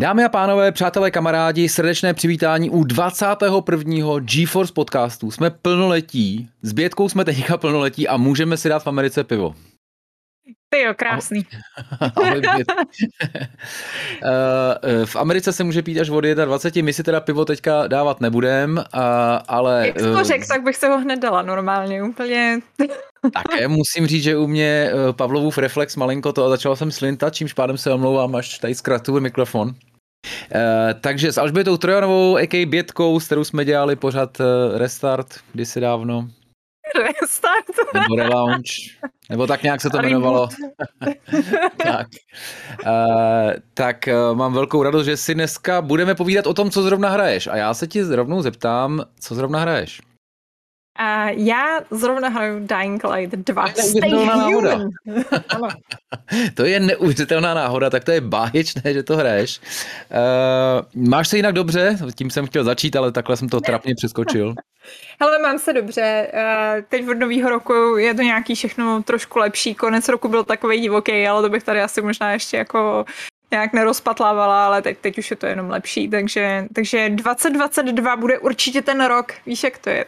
[0.00, 4.20] Dámy a pánové, přátelé, kamarádi, srdečné přivítání u 21.
[4.20, 5.30] GeForce podcastu.
[5.30, 9.54] Jsme plnoletí, s Bětkou jsme teďka plnoletí a můžeme si dát v Americe pivo.
[10.68, 11.42] Ty jo, krásný.
[14.82, 18.20] Eh, v Americe se může pít až od 21, my si teda pivo teďka dávat
[18.20, 18.84] nebudem,
[19.48, 19.86] ale...
[19.86, 22.60] Jak to eh, řekl, tak bych se ho hned dala normálně, úplně.
[23.32, 27.34] Také musím říct, že u mě eh, Pavlovův reflex malinko to a začal jsem slintat,
[27.34, 29.74] čímž pádem se omlouvám, až tady zkratuju mikrofon.
[30.54, 32.66] Uh, takže s Alžbětou Trojanovou, a.k.a.
[32.66, 34.46] Bětkou, s kterou jsme dělali pořád uh,
[34.78, 36.28] Restart kdysi dávno.
[36.98, 37.94] Restart?
[37.94, 38.64] Nebo Relaunch,
[39.30, 40.48] nebo tak nějak se to jmenovalo.
[41.76, 42.06] tak,
[42.86, 47.08] uh, tak uh, mám velkou radost, že si dneska budeme povídat o tom, co zrovna
[47.08, 47.46] hraješ.
[47.46, 50.00] A já se ti rovnou zeptám, co zrovna hraješ.
[50.96, 53.68] A já zrovna hraju Dying Light 2.
[53.68, 54.88] Stay human.
[56.54, 59.60] to je neuvěřitelná náhoda, tak to je báječné, že to hraješ.
[60.10, 61.98] Uh, máš se jinak dobře?
[62.14, 64.54] Tím jsem chtěl začít, ale takhle jsem to trapně přeskočil.
[65.20, 66.32] Hele, mám se dobře.
[66.34, 69.74] Uh, teď od nového roku je to nějaký všechno trošku lepší.
[69.74, 73.04] Konec roku byl takový divoký, ale to bych tady asi možná ještě jako
[73.50, 78.82] nějak nerozpatlávala, ale teď, teď už je to jenom lepší, takže, takže 2022 bude určitě
[78.82, 80.04] ten rok, víš, jak to je.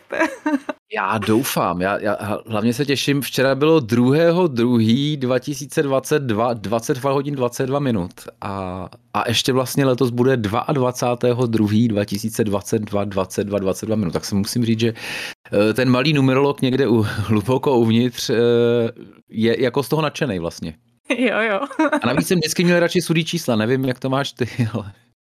[0.95, 4.47] já doufám, já, já hlavně se těším, včera bylo 2.
[4.47, 4.79] 2.
[5.17, 11.47] 2022, 22 hodin 22 minut a, a ještě vlastně letos bude 22.
[11.47, 11.89] 2.
[11.89, 14.95] 2022, 22, 22 minut, tak se musím říct, že
[15.53, 18.34] eh, ten malý numerolog někde u, hluboko uvnitř eh,
[19.29, 20.75] je jako z toho nadšený vlastně.
[21.19, 21.61] Jo, jo.
[22.03, 24.92] A navíc jsem vždycky měl radši sudý čísla, nevím, jak to máš ty, ale...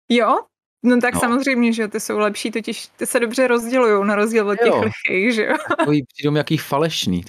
[0.10, 0.38] Jo?
[0.84, 1.20] No tak no.
[1.20, 5.34] samozřejmě, že ty jsou lepší, totiž ty se dobře rozdělují na rozdíl od těch lichých,
[5.34, 5.56] že jo?
[5.78, 7.24] Takový přijdou jaký falešný.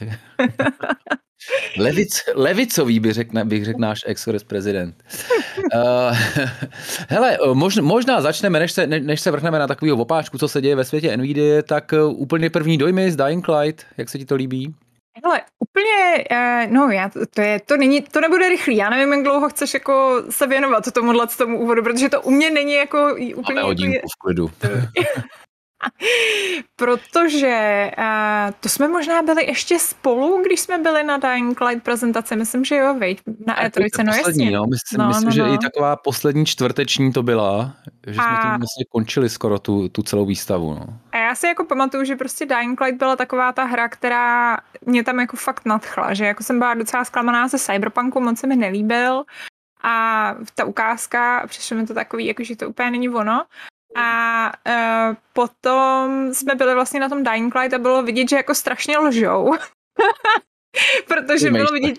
[1.79, 5.05] Levic, levicový by řekl, bych řekl náš ex prezident.
[5.75, 6.17] Uh,
[7.09, 10.61] hele, možná, možná začneme, než se, ne, než se vrhneme na takového opáčku, co se
[10.61, 14.25] děje ve světě NVIDIA, tak uh, úplně první dojmy z Dying Light, jak se ti
[14.25, 14.75] to líbí?
[15.25, 19.13] Hele, úplně, uh, no já, to, to, je, to, není, to nebude rychlý, já nevím,
[19.13, 23.17] jak dlouho chceš jako se věnovat tomuhle tomu úvodu, protože to u mě není jako
[23.37, 23.55] úplně...
[23.55, 24.51] Máme hodinku jako, v klidu.
[26.77, 32.37] Protože uh, to jsme možná byli ještě spolu, když jsme byli na Dying Light prezentaci.
[32.37, 34.51] Myslím, že jo, veď, na E3, no jasně.
[34.51, 35.55] No, myslím, no, myslím no, že no.
[35.55, 38.23] i taková poslední čtvrteční to byla, že a...
[38.23, 40.75] jsme tím vlastně končili skoro tu, tu celou výstavu.
[40.75, 40.87] No.
[41.13, 45.05] A já si jako pamatuju, že prostě Dying Light byla taková ta hra, která mě
[45.05, 48.57] tam jako fakt nadchla, že jako jsem byla docela zklamaná ze Cyberpunku, moc se mi
[48.57, 49.25] nelíbil
[49.83, 53.45] a ta ukázka, přišlo mi to takový, jako že to úplně není ono.
[53.97, 58.55] A uh, potom jsme byli vlastně na tom Dying Light a bylo vidět, že jako
[58.55, 59.55] strašně lžou.
[61.09, 61.99] Protože bylo vidět,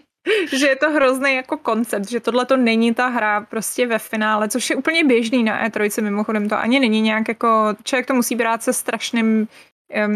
[0.53, 4.49] že je to hrozný jako koncept, že tohle to není ta hra prostě ve finále,
[4.49, 8.35] což je úplně běžný na E3, mimochodem to ani není nějak jako, člověk to musí
[8.35, 9.47] brát se strašným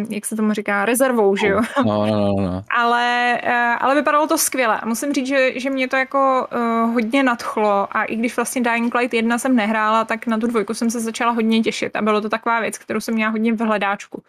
[0.10, 1.62] jak se tomu říká, rezervou, že jo?
[1.86, 2.64] No, no, no, no.
[2.78, 4.80] ale, eh, ale vypadalo to skvěle.
[4.80, 8.62] A musím říct, že, že mě to jako uh, hodně nadchlo a i když vlastně
[8.62, 12.02] Dying Light 1 jsem nehrála, tak na tu dvojku jsem se začala hodně těšit a
[12.02, 14.24] bylo to taková věc, kterou jsem měla hodně v hledáčku.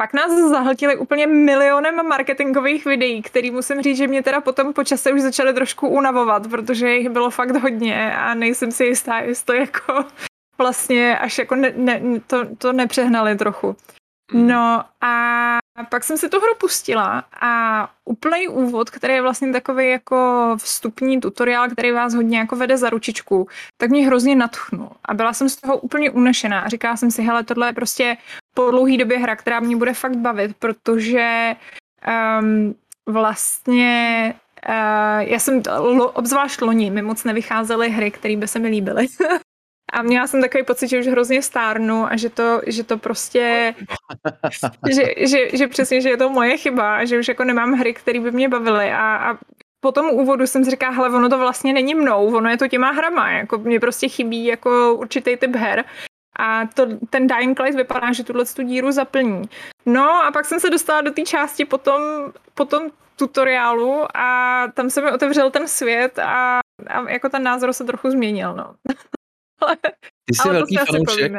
[0.00, 4.84] Pak nás zahltili úplně milionem marketingových videí, který musím říct, že mě teda potom po
[4.84, 9.44] čase už začaly trošku unavovat, protože jich bylo fakt hodně a nejsem si jistá, jestli
[9.44, 10.04] to jako
[10.58, 13.76] vlastně až jako ne, ne, to, to nepřehnali trochu.
[14.32, 14.48] Hmm.
[14.48, 15.58] No a
[15.88, 21.20] pak jsem si tu hru pustila a úplný úvod, který je vlastně takový jako vstupní
[21.20, 24.90] tutoriál, který vás hodně jako vede za ručičku, tak mě hrozně natchnul.
[25.04, 26.60] A byla jsem z toho úplně unešená.
[26.60, 28.16] A říkala jsem si, hele, tohle je prostě
[28.54, 31.56] po dlouhý době hra, která mě bude fakt bavit, protože
[32.40, 32.74] um,
[33.06, 34.34] vlastně
[34.68, 35.62] Uh, já jsem,
[36.12, 39.06] obzvlášť loni, mi moc nevycházely hry, které by se mi líbily.
[39.92, 43.74] A měla jsem takový pocit, že už hrozně stárnu a že to, že to prostě,
[44.90, 47.94] že, že, že přesně, že je to moje chyba a že už jako nemám hry,
[47.94, 49.38] které by mě bavily a, a
[49.80, 52.68] po tom úvodu jsem si říkala, hele, ono to vlastně není mnou, ono je to
[52.68, 55.84] těma hrama, jako mě prostě chybí jako určitý typ her
[56.38, 59.42] a to, ten Dying Light vypadá, že tuhle tu díru zaplní.
[59.86, 62.02] No a pak jsem se dostala do té části potom,
[62.54, 67.84] potom tutoriálu a tam se mi otevřel ten svět a, a jako ten názor se
[67.84, 68.74] trochu změnil, no.
[70.24, 71.32] Ty jsi velký fanoušek,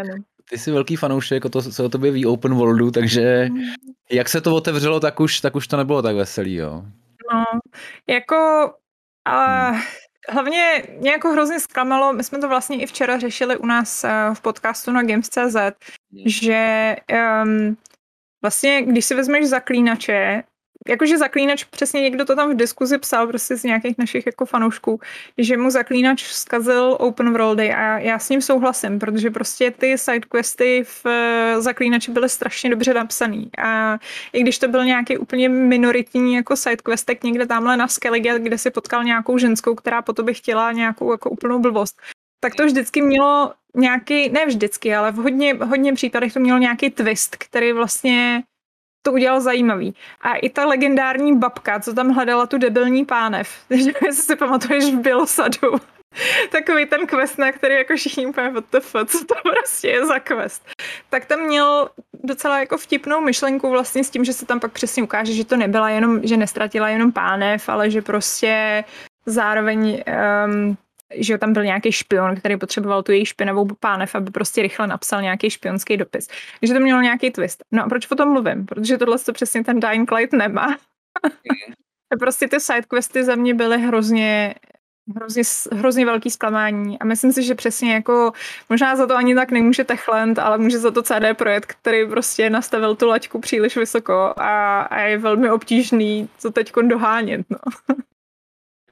[0.50, 3.60] ty jsi velký fanoušek, o to se o tobě ví open worldu, takže mm.
[4.12, 6.84] jak se to otevřelo, tak už, tak už to nebylo tak veselý, jo?
[7.34, 7.44] No,
[8.08, 8.74] jako,
[9.26, 9.82] ale hmm.
[10.30, 14.10] hlavně mě jako hrozně zklamalo, my jsme to vlastně i včera řešili u nás eh,
[14.34, 16.24] v podcastu na Games.cz, hmm.
[16.26, 16.96] že
[17.44, 17.78] um,
[18.42, 20.44] vlastně, když si vezmeš zaklínače,
[20.88, 25.00] jakože zaklínač, přesně někdo to tam v diskuzi psal prostě z nějakých našich jako fanoušků,
[25.38, 30.84] že mu zaklínač zkazil open worldy a já s ním souhlasím, protože prostě ty sidequesty
[30.84, 33.98] v eh, zaklínači byly strašně dobře napsaný a
[34.34, 38.72] i když to byl nějaký úplně minoritní jako sidequestek někde tamhle na Skellige, kde si
[38.72, 42.02] potkal nějakou ženskou, která po tobě chtěla nějakou jako úplnou blbost,
[42.40, 46.90] tak to vždycky mělo nějaký, ne vždycky, ale v hodně, hodně případech to mělo nějaký
[46.90, 48.44] twist, který vlastně
[49.02, 49.96] to udělal zajímavý.
[50.22, 55.00] A i ta legendární babka, co tam hledala tu debilní pánev, jestli si pamatuješ v
[55.00, 55.80] Bilosadu,
[56.52, 60.68] takový ten quest, na který jako všichni úplně WTF, co to prostě je za quest.
[61.10, 61.90] Tak tam měl
[62.24, 65.58] docela jako vtipnou myšlenku vlastně s tím, že se tam pak přesně ukáže, že to
[65.58, 68.84] nebyla jenom, že nestratila jenom pánev, ale že prostě
[69.26, 70.04] zároveň
[70.46, 70.78] um,
[71.16, 75.22] že tam byl nějaký špion, který potřeboval tu její špinavou pánev, aby prostě rychle napsal
[75.22, 76.28] nějaký špionský dopis.
[76.60, 77.64] Takže to mělo nějaký twist.
[77.72, 78.66] No a proč o tom mluvím?
[78.66, 80.78] Protože tohle to přesně ten Dying Light nemá.
[82.20, 84.56] prostě ty sidequesty za mě byly hrozně
[85.16, 88.32] hrozně, hrozně velký zklamání a myslím si, že přesně jako
[88.70, 92.50] možná za to ani tak nemůže Techland, ale může za to CD Projekt, který prostě
[92.50, 97.46] nastavil tu laťku příliš vysoko a, a je velmi obtížný to teď dohánět.
[97.50, 97.58] No.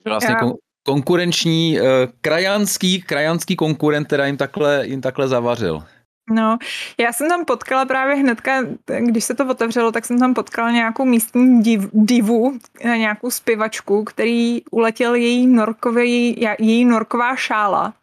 [0.06, 0.52] Vlastně Já
[0.88, 1.88] konkurenční, uh,
[2.22, 5.84] krajanský, krajanský konkurent, která jim takhle, jim takhle zavařil.
[6.30, 6.58] No,
[7.00, 8.64] já jsem tam potkala právě hnedka,
[9.00, 14.04] když se to otevřelo, tak jsem tam potkala nějakou místní div, divu, eh, nějakou zpěvačku,
[14.04, 17.94] který uletěl její, norkový, její norková šála.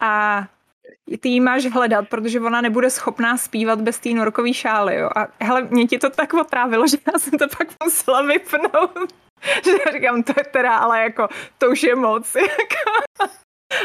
[0.00, 0.44] A
[1.20, 4.96] ty jí máš hledat, protože ona nebude schopná zpívat bez té norkové šály.
[4.96, 5.10] Jo.
[5.16, 9.12] A hele, mě ti to tak otrávilo, že já jsem to pak musela vypnout.
[9.64, 11.28] že říkám, to je teda, ale jako,
[11.58, 13.02] to už je moc, jako,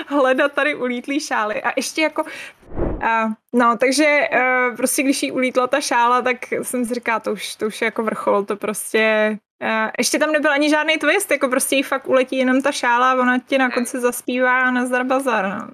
[0.08, 1.64] hledat tady ulítlý šály.
[1.64, 6.86] A ještě jako, uh, no, takže uh, prostě když jí ulítla ta šála, tak jsem
[6.86, 10.52] si říkala, to už, to už je jako vrchol, to prostě Uh, ještě tam nebyl
[10.52, 13.72] ani žádný twist, jako prostě jí fakt uletí jenom ta šála a ona ti na
[13.72, 15.46] konci zaspívá na zdar bazar.
[15.46, 15.68] No.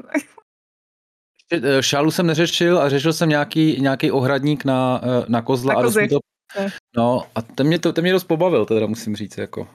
[1.82, 5.94] Šálu jsem neřešil a řešil jsem nějaký, nějaký ohradník na, na kozla na a dost
[6.10, 6.20] to
[6.98, 9.68] No a ten mě, to, ten mě dost pobavil, teda musím říct, jako.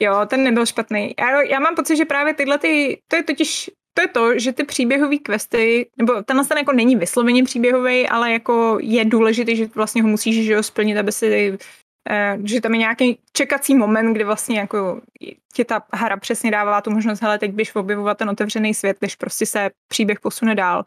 [0.00, 1.14] Jo, ten nebyl špatný.
[1.18, 4.52] Já, já mám pocit, že právě tyhle ty, to je totiž to je to, že
[4.52, 9.66] ty příběhové questy, nebo tenhle ten jako není vysloveně příběhový, ale jako je důležitý, že
[9.74, 11.58] vlastně ho musíš že ho splnit, aby si
[12.10, 15.00] eh, že tam je nějaký čekací moment, kdy vlastně jako
[15.54, 19.16] ti ta hra přesně dává tu možnost, hele, teď běž objevovat ten otevřený svět, když
[19.16, 20.84] prostě se příběh posune dál.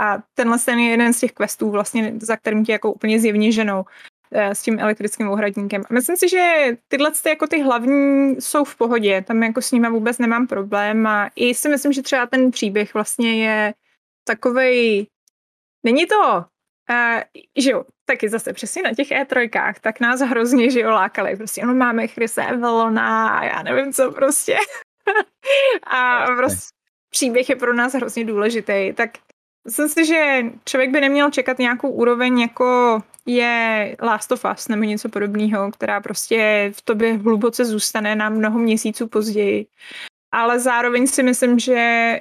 [0.00, 3.52] A tenhle ten je jeden z těch questů, vlastně, za kterým ti jako úplně zjevně
[3.52, 3.84] ženou.
[4.32, 5.82] Eh, s tím elektrickým ohradníkem.
[5.90, 9.90] Myslím si, že tyhle ty, jako ty hlavní jsou v pohodě, tam jako s nimi
[9.90, 13.74] vůbec nemám problém a i si myslím, že třeba ten příběh vlastně je
[14.24, 15.06] takovej,
[15.84, 16.44] není to,
[16.90, 17.20] uh,
[17.56, 21.62] že jo, taky zase přesně na těch E3, tak nás hrozně, že jo, lákali, prostě
[21.62, 24.56] ono máme Chrise Evelona a já nevím co prostě.
[25.86, 26.68] a prostě
[27.10, 29.10] příběh je pro nás hrozně důležitý, tak
[29.68, 32.98] Myslím si, že člověk by neměl čekat nějakou úroveň, jako
[33.28, 38.58] je Last of Us nebo něco podobného, která prostě v tobě hluboce zůstane na mnoho
[38.58, 39.66] měsíců později.
[40.32, 41.74] Ale zároveň si myslím, že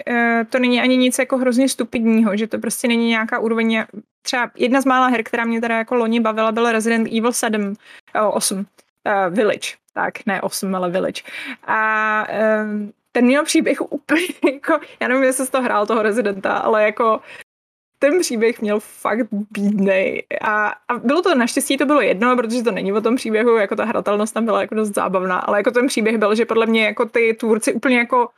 [0.07, 3.85] eh, to není ani nic jako hrozně stupidního, že to prostě není nějaká úroveň.
[4.21, 7.73] Třeba jedna z mála her, která mě teda jako loni bavila, byl Resident Evil 7,
[8.31, 8.63] 8, uh,
[9.35, 9.69] Village.
[9.93, 11.21] Tak, ne 8, ale Village.
[11.67, 12.27] A
[13.11, 17.21] ten měl příběh úplně jako, já nevím, jestli jsi to hrál toho rezidenta, ale jako
[17.99, 20.23] ten příběh měl fakt bídnej.
[20.41, 23.75] A, a bylo to naštěstí to bylo jedno, protože to není o tom příběhu, jako
[23.75, 26.85] ta hratelnost tam byla jako dost zábavná, ale jako ten příběh byl, že podle mě
[26.85, 28.29] jako ty tvůrci úplně jako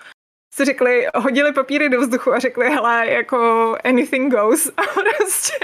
[0.51, 5.55] si řekli, hodili papíry do vzduchu a řekli, hele, jako anything goes a prostě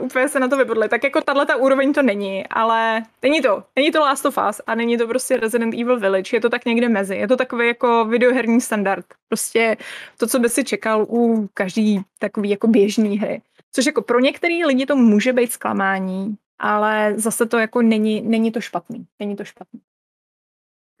[0.00, 0.88] úplně se na to vypadli.
[0.88, 3.62] Tak jako tahle ta úroveň to není, ale není to.
[3.76, 6.64] Není to Last of Us a není to prostě Resident Evil Village, je to tak
[6.64, 7.16] někde mezi.
[7.16, 9.06] Je to takový jako videoherní standard.
[9.28, 9.76] Prostě
[10.16, 13.42] to, co by si čekal u každý takový jako běžný hry.
[13.72, 18.52] Což jako pro některý lidi to může být zklamání, ale zase to jako není, není
[18.52, 19.06] to špatný.
[19.20, 19.80] Není to špatný.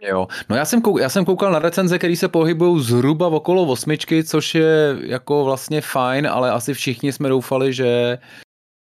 [0.02, 3.62] Jo, no já jsem, kouk, já jsem koukal na recenze, které se pohybují zhruba okolo
[3.62, 8.18] osmičky, což je jako vlastně fajn, ale asi všichni jsme doufali, že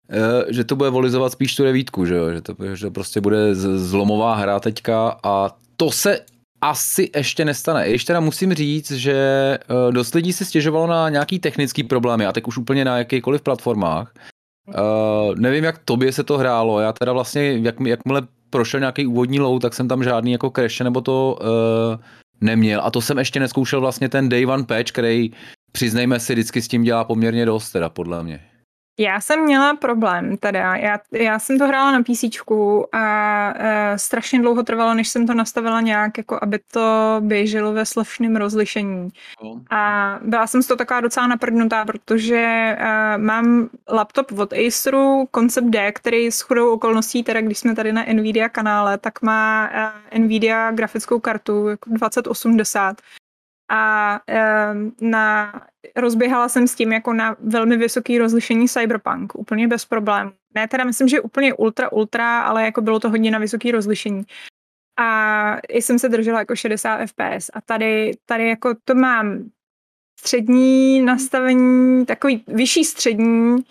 [0.10, 2.32] eh, že to bude volizovat spíš tu devítku, že, jo?
[2.32, 6.20] že to, že to prostě bude zlomová hra teďka a to se
[6.62, 7.88] asi ještě nestane.
[7.88, 9.14] Ještě teda musím říct, že
[9.62, 13.42] eh, dost lidí se stěžovalo na nějaký technický problémy a teď už úplně na jakýkoliv
[13.42, 14.14] platformách.
[14.68, 16.80] Uh, nevím, jak tobě se to hrálo.
[16.80, 20.80] Já teda vlastně, jak, jakmile prošel nějaký úvodní low, tak jsem tam žádný jako crash
[20.80, 21.48] nebo to uh,
[22.42, 22.82] neměl.
[22.84, 25.32] A to jsem ještě neskoušel vlastně ten day one patch, který
[25.72, 28.51] přiznejme si, vždycky s tím dělá poměrně dost, teda podle mě.
[29.02, 30.76] Já jsem měla problém teda.
[30.76, 32.24] Já, já jsem to hrála na PC
[32.92, 37.86] a e, strašně dlouho trvalo, než jsem to nastavila nějak, jako aby to běželo ve
[37.86, 39.10] slušném rozlišení.
[39.70, 45.68] A byla jsem z toho taková docela naprdnutá, protože e, mám laptop od Aceru, Concept
[45.68, 49.70] D, který s chudou okolností, teda když jsme tady na Nvidia kanále, tak má
[50.12, 53.02] e, Nvidia grafickou kartu jako 2080
[53.72, 54.20] a
[55.02, 55.54] na,
[55.96, 60.32] rozběhala jsem s tím jako na velmi vysoký rozlišení Cyberpunk, úplně bez problémů.
[60.56, 64.24] Ne, teda myslím, že úplně ultra, ultra, ale jako bylo to hodně na vysoký rozlišení.
[65.00, 69.50] A jsem se držela jako 60 fps a tady, tady jako to mám
[70.20, 73.64] střední nastavení, takový vyšší střední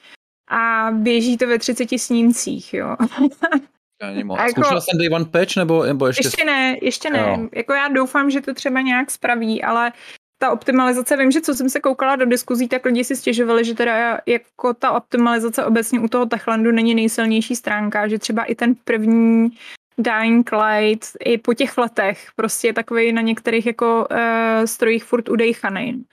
[0.49, 2.97] a běží to ve 30 snímcích, jo.
[4.01, 6.27] A jako, Zkoušela jsem Day One Patch nebo, nebo ještě?
[6.27, 7.19] Ještě ne, ještě ne.
[7.19, 7.49] Jo.
[7.55, 9.93] Jako já doufám, že to třeba nějak spraví, ale
[10.39, 13.75] ta optimalizace, vím, že co jsem se koukala do diskuzí, tak lidi si stěžovali, že
[13.75, 18.75] teda jako ta optimalizace obecně u toho Techlandu není nejsilnější stránka, že třeba i ten
[18.85, 19.51] první
[19.99, 24.17] Dying Light i po těch letech prostě je takový na některých jako uh,
[24.65, 26.05] strojích furt udejchaný.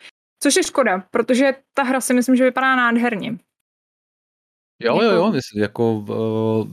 [0.43, 3.37] Což je škoda, protože ta hra si myslím, že vypadá nádherně.
[4.83, 6.67] Jo, jo, jo, myslím, jako, uh,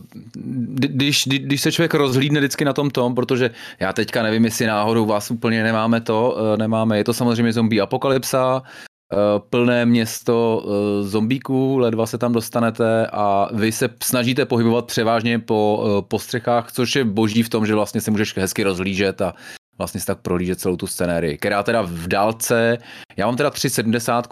[0.74, 5.06] když, když se člověk rozhlídne vždycky na tom tom, protože já teďka nevím, jestli náhodou
[5.06, 9.18] vás úplně nemáme to, uh, nemáme, je to samozřejmě zombie apokalypsa, uh,
[9.50, 10.64] plné město
[11.02, 16.96] zombíků, ledva se tam dostanete a vy se snažíte pohybovat převážně po, po střechách, což
[16.96, 19.34] je boží v tom, že vlastně se můžeš hezky rozlížet a
[19.78, 22.78] vlastně si tak prolížet celou tu scenérii, která teda v dálce,
[23.16, 24.28] já mám teda 370,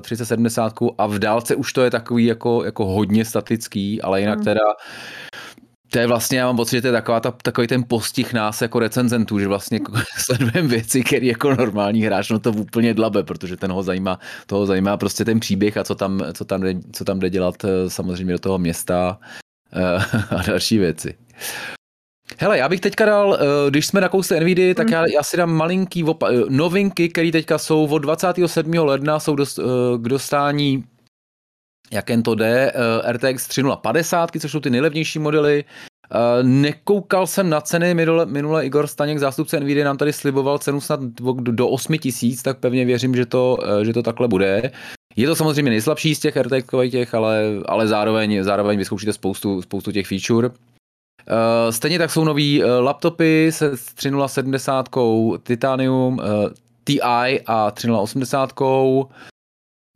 [0.00, 4.38] 370 eh, a v dálce už to je takový jako, jako hodně statický, ale jinak
[4.38, 4.44] mm.
[4.44, 4.60] teda
[5.94, 8.62] to je vlastně, já mám pocit, že to je taková ta, takový ten postih nás
[8.62, 13.22] jako recenzentů, že vlastně jako sledujeme věci, které jako normální hráč, no to úplně dlabe,
[13.22, 16.74] protože ten ho zajímá, toho zajímá prostě ten příběh a co tam, co tam, jde,
[16.92, 19.18] co tam jde dělat eh, samozřejmě do toho města
[19.72, 21.14] eh, a další věci.
[22.38, 25.36] Hele, já bych teďka dal, eh, když jsme na kousce NVIDIA, tak já, já si
[25.36, 28.84] dám malinký opa- eh, novinky, které teďka jsou od 27.
[28.84, 29.62] ledna, jsou dost, eh,
[29.98, 30.84] k dostání
[31.92, 32.72] jak jen to jde,
[33.04, 35.64] RTX 3050, což jsou ty nejlevnější modely.
[36.42, 41.00] Nekoukal jsem na ceny, minule, minule Igor Staněk, zástupce NVIDIA, nám tady sliboval cenu snad
[41.32, 44.72] do 8 tisíc, tak pevně věřím, že to, že to takhle bude.
[45.16, 49.92] Je to samozřejmě nejslabší z těch RTX, těch, ale, ale zároveň, zároveň vyzkoušíte spoustu, spoustu
[49.92, 50.50] těch feature.
[51.30, 54.88] Uh, stejně tak jsou nový uh, laptopy se 3070
[55.42, 56.24] Titanium, uh,
[56.84, 58.52] TI a 3080.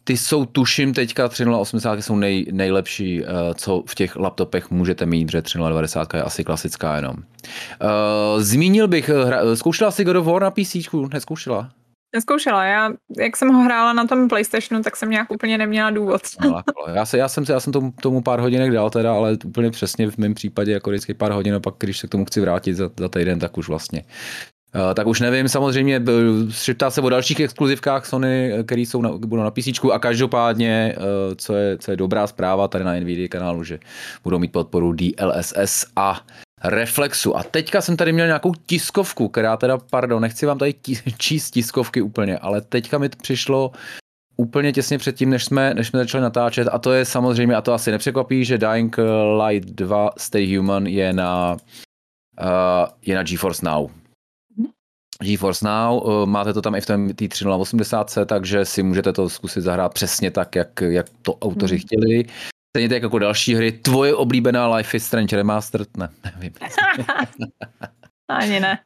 [0.05, 5.31] Ty jsou, tuším, teďka 3080 jsou nej, nejlepší, uh, co v těch laptopech můžete mít,
[5.31, 7.17] že 3090 je asi klasická jenom.
[7.17, 10.77] Uh, zmínil bych, hra, zkoušela si God of War na PC?
[11.13, 11.71] Neskoušela?
[12.15, 12.65] Neskoušela.
[12.65, 16.23] Já, jak jsem ho hrála na tom PlayStationu, tak jsem nějak úplně neměla důvod.
[16.45, 16.63] No,
[16.95, 20.11] já, se, já jsem, já jsem tomu, tomu pár hodinek dal teda, ale úplně přesně
[20.11, 22.75] v mém případě jako vždycky pár hodin a pak, když se k tomu chci vrátit
[22.75, 24.05] za, za týden, tak už vlastně
[24.75, 26.03] Uh, tak už nevím, samozřejmě
[26.51, 31.05] šeptá se o dalších exkluzivkách Sony, které jsou na, budou na PC a každopádně, uh,
[31.35, 33.79] co, je, co je dobrá zpráva tady na NVIDIA kanálu, že
[34.25, 36.21] budou mít podporu DLSS a
[36.65, 37.37] Reflexu.
[37.37, 40.75] A teďka jsem tady měl nějakou tiskovku, která teda, pardon, nechci vám tady
[41.19, 43.73] číst tiskovky úplně, ale teďka mi přišlo
[44.37, 47.73] úplně těsně předtím, než jsme, než jsme začali natáčet a to je samozřejmě, a to
[47.73, 48.97] asi nepřekvapí, že Dying
[49.47, 51.57] Light 2 Stay Human je na,
[52.41, 53.91] uh, je na GeForce Now.
[55.23, 59.61] GeForce Now, uh, máte to tam i v té 3080, takže si můžete to zkusit
[59.61, 61.81] zahrát přesně tak, jak, jak to autoři hmm.
[61.81, 62.25] chtěli.
[62.73, 63.73] Stejně tak jako další hry.
[63.73, 65.97] Tvoje oblíbená Life is Strange Remastered?
[65.97, 66.53] Ne, nevím.
[68.29, 68.79] Ani ne.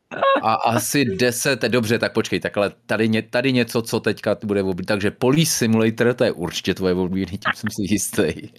[0.43, 4.63] A asi deset, dobře, tak počkej, tak ale tady, ně, tady něco, co teďka bude
[4.63, 4.87] oblíbené.
[4.87, 8.51] Takže Police Simulator, to je určitě tvoje oblíbený, tím jsem si jistý.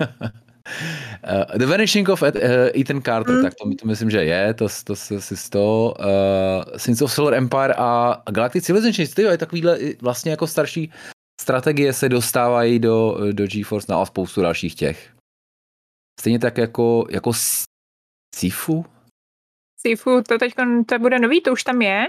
[0.00, 2.40] Uh, The Vanishing of Ed, uh,
[2.80, 3.42] Ethan Carter, mm.
[3.42, 5.94] tak to, to myslím, že je, to, to si z toho.
[5.98, 10.92] Uh, Sins of Solar Empire a Galactic Civilization, to je takovýhle vlastně jako starší
[11.50, 15.16] strategie se dostávají do, do GeForce Now a spoustu dalších těch.
[16.20, 17.32] Stejně tak jako, jako
[18.36, 18.86] Sifu?
[19.80, 20.54] Sifu, to teď
[20.86, 22.06] to bude nový, to už tam je?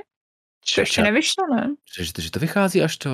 [0.75, 1.75] To ještě nevyšlo, ne?
[1.97, 3.09] Že, že, že to vychází až to.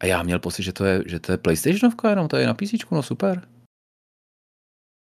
[0.00, 2.54] A já měl pocit, že to je, že to je PlayStationovka jenom, to je na
[2.54, 3.48] PC, no super.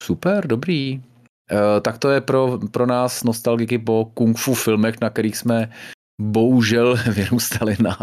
[0.04, 1.04] Super, dobrý.
[1.52, 5.72] Uh, tak to je pro, pro nás nostalgiky po kung fu filmech, na kterých jsme
[6.20, 7.98] bohužel vyrůstali na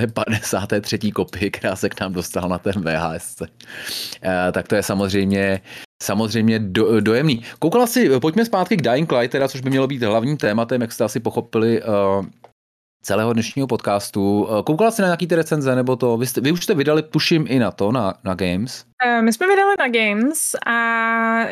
[0.00, 1.12] je 53.
[1.12, 3.42] kopie, která se k nám dostala na ten VHS.
[3.42, 5.60] E, tak to je samozřejmě
[6.02, 7.42] samozřejmě do, dojemný.
[7.58, 10.92] Koukala si, pojďme zpátky k Dying Light, teda, což by mělo být hlavním tématem, jak
[10.92, 12.26] jste asi pochopili, uh,
[13.02, 14.48] celého dnešního podcastu.
[14.50, 16.16] Eh, koukala jsi na nějaký ty recenze, nebo to?
[16.16, 18.84] Vy, jste, vy už jste vydali, tuším, i na to, na, na Games.
[19.20, 21.44] My jsme vydali na Games a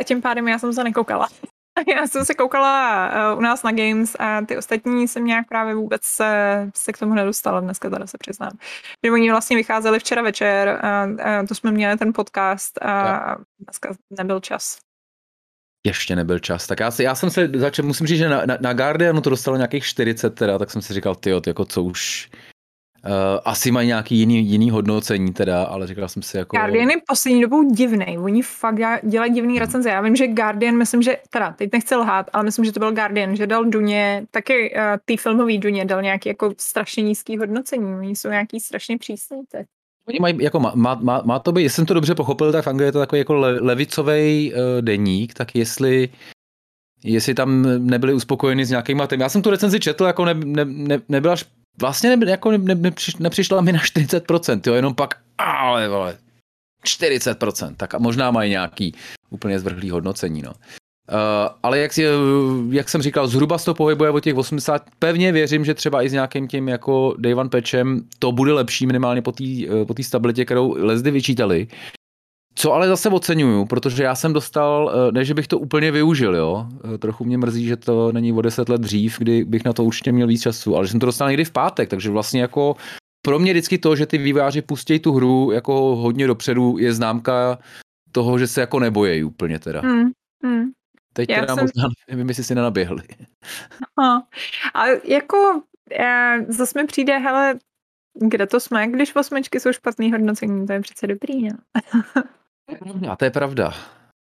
[0.04, 1.28] tím pádem já jsem se nekoukala.
[1.96, 5.74] Já jsem se koukala uh, u nás na Games a ty ostatní jsem nějak právě
[5.74, 8.52] vůbec se, se k tomu nedostala dneska, teda se přiznám.
[9.04, 13.94] Že oni vlastně vycházeli včera večer, a, a to jsme měli ten podcast a dneska
[14.10, 14.78] nebyl čas.
[15.86, 16.66] Ještě nebyl čas.
[16.66, 19.30] Tak já, si, já jsem se začal, musím říct, že na, na, na Guardianu to
[19.30, 22.30] dostalo nějakých 40 teda, tak jsem si říkal, ty jako co už,
[23.44, 26.56] asi mají nějaký jiný, jiný hodnocení teda, ale říkal jsem si jako...
[26.56, 28.18] Guardian je poslední dobou divný.
[28.18, 29.90] Oni fakt dělají divný recenze.
[29.90, 32.92] Já vím, že Guardian, myslím, že, teda teď nechci lhát, ale myslím, že to byl
[32.92, 37.94] Guardian, že dal Duně, taky uh, ty filmový Duně dal nějaký jako strašně nízký hodnocení.
[37.94, 39.66] Oni jsou nějaký strašně přísní teď.
[40.08, 42.68] Oni mají, jako má, má, má, to být, jestli jsem to dobře pochopil, tak v
[42.68, 46.08] Anglii je to takový jako le, levicový uh, deník, tak jestli
[47.04, 49.20] jestli tam nebyli uspokojeni s nějakýma tím.
[49.20, 51.36] Já jsem tu recenzi četl, jako ne, ne, ne, nebyla
[51.80, 56.18] vlastně ne, jako ne, ne, nepřiš, nepřišla mi na 40%, jo, jenom pak, ale vole,
[56.86, 58.94] 40%, tak a možná mají nějaký
[59.30, 60.52] úplně zvrhlý hodnocení, no.
[61.12, 61.92] Uh, ale jak,
[62.70, 64.82] jak jsem říkal, zhruba z toho pohybuje od těch 80.
[64.98, 68.86] Pevně věřím, že třeba i s nějakým tím jako day one patchem to bude lepší
[68.86, 69.44] minimálně po té
[69.86, 71.68] po stabilitě, kterou Lesdy vyčítali.
[72.54, 76.36] Co ale zase oceňuju, protože já jsem dostal, eh, ne že bych to úplně využil,
[76.36, 79.72] jo, eh, trochu mě mrzí, že to není o deset let dřív, kdy bych na
[79.72, 82.40] to určitě měl víc času, ale že jsem to dostal někdy v pátek, takže vlastně
[82.40, 82.76] jako
[83.22, 87.58] pro mě vždycky to, že ty vývojáři pustí tu hru jako hodně dopředu, je známka
[88.12, 89.80] toho, že se jako nebojejí úplně teda.
[89.80, 90.10] Hmm,
[90.44, 90.70] hmm.
[91.12, 91.64] Teď já teda jsem...
[91.64, 93.02] možná nevím, jestli si nenaběhli.
[93.96, 94.26] Aha.
[94.74, 95.62] A jako
[96.00, 97.58] eh, zase mi přijde, hele,
[98.20, 101.58] kde to jsme, když osmičky jsou špatný hodnocení, to je přece dobrý, ne?
[103.10, 103.72] A to je pravda.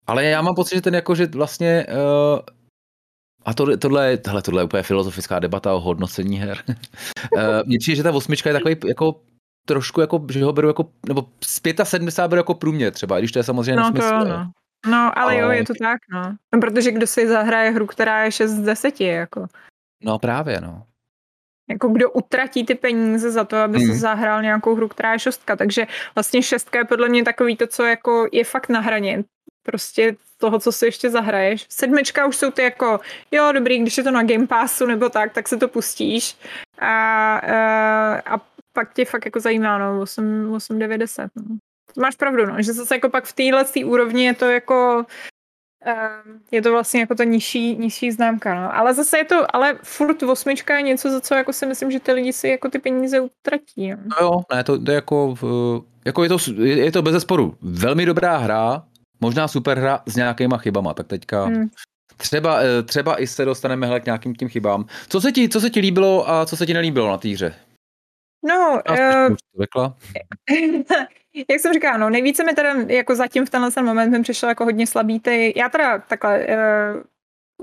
[0.07, 2.39] Ale já mám pocit, že ten jako, že vlastně uh,
[3.45, 6.57] a to, tohle, tohle, tohle je úplně filozofická debata o hodnocení her.
[6.67, 9.21] uh, Mně přijde, že ta osmička je takový jako
[9.67, 13.39] trošku jako, že ho beru jako, nebo z 75 beru jako průměr třeba, když to
[13.39, 14.19] je samozřejmě no, nesmysl.
[14.19, 14.51] To, no.
[14.87, 16.35] no, ale jo, je to tak, no.
[16.53, 16.59] no.
[16.61, 19.47] Protože kdo si zahraje hru, která je 6 z 10, jako.
[20.03, 20.83] No právě, no
[21.69, 23.87] jako kdo utratí ty peníze za to, aby hmm.
[23.87, 25.55] se zahrál nějakou hru, která je šestka.
[25.55, 29.23] Takže vlastně šestka je podle mě takový to, co jako je fakt na hraně.
[29.63, 31.65] Prostě toho, co si ještě zahraješ.
[31.69, 32.99] Sedmička už jsou ty jako,
[33.31, 36.37] jo, dobrý, když je to na Game Passu nebo tak, tak se to pustíš.
[36.79, 38.41] A, a, a
[38.73, 41.29] pak tě fakt jako zajímá, no, 8, 8 9, 10.
[41.35, 41.57] No.
[41.97, 45.05] Máš pravdu, no, že zase jako pak v téhle úrovni je to jako
[46.51, 48.75] je to vlastně jako ta nižší, nižší známka, no.
[48.75, 51.99] Ale zase je to, ale furt osmička je něco, za co jako si myslím, že
[51.99, 53.89] ty lidi si jako ty peníze utratí.
[53.89, 55.35] No, no jo, ne, to, to je jako,
[56.05, 58.83] jako je to, je to bez zesporu velmi dobrá hra,
[59.21, 61.69] možná super hra s nějakýma chybama, tak teďka hmm.
[62.17, 64.85] třeba, eh, třeba i se dostaneme k nějakým tím chybám.
[65.09, 67.55] Co se ti, co se ti líbilo a co se ti nelíbilo na té hře?
[68.43, 69.35] No, uh,
[71.33, 74.65] jak jsem říkala, no, nejvíce mi teda jako zatím v tenhle moment mi přišlo jako
[74.65, 77.03] hodně slabý ty, já teda takhle, uh,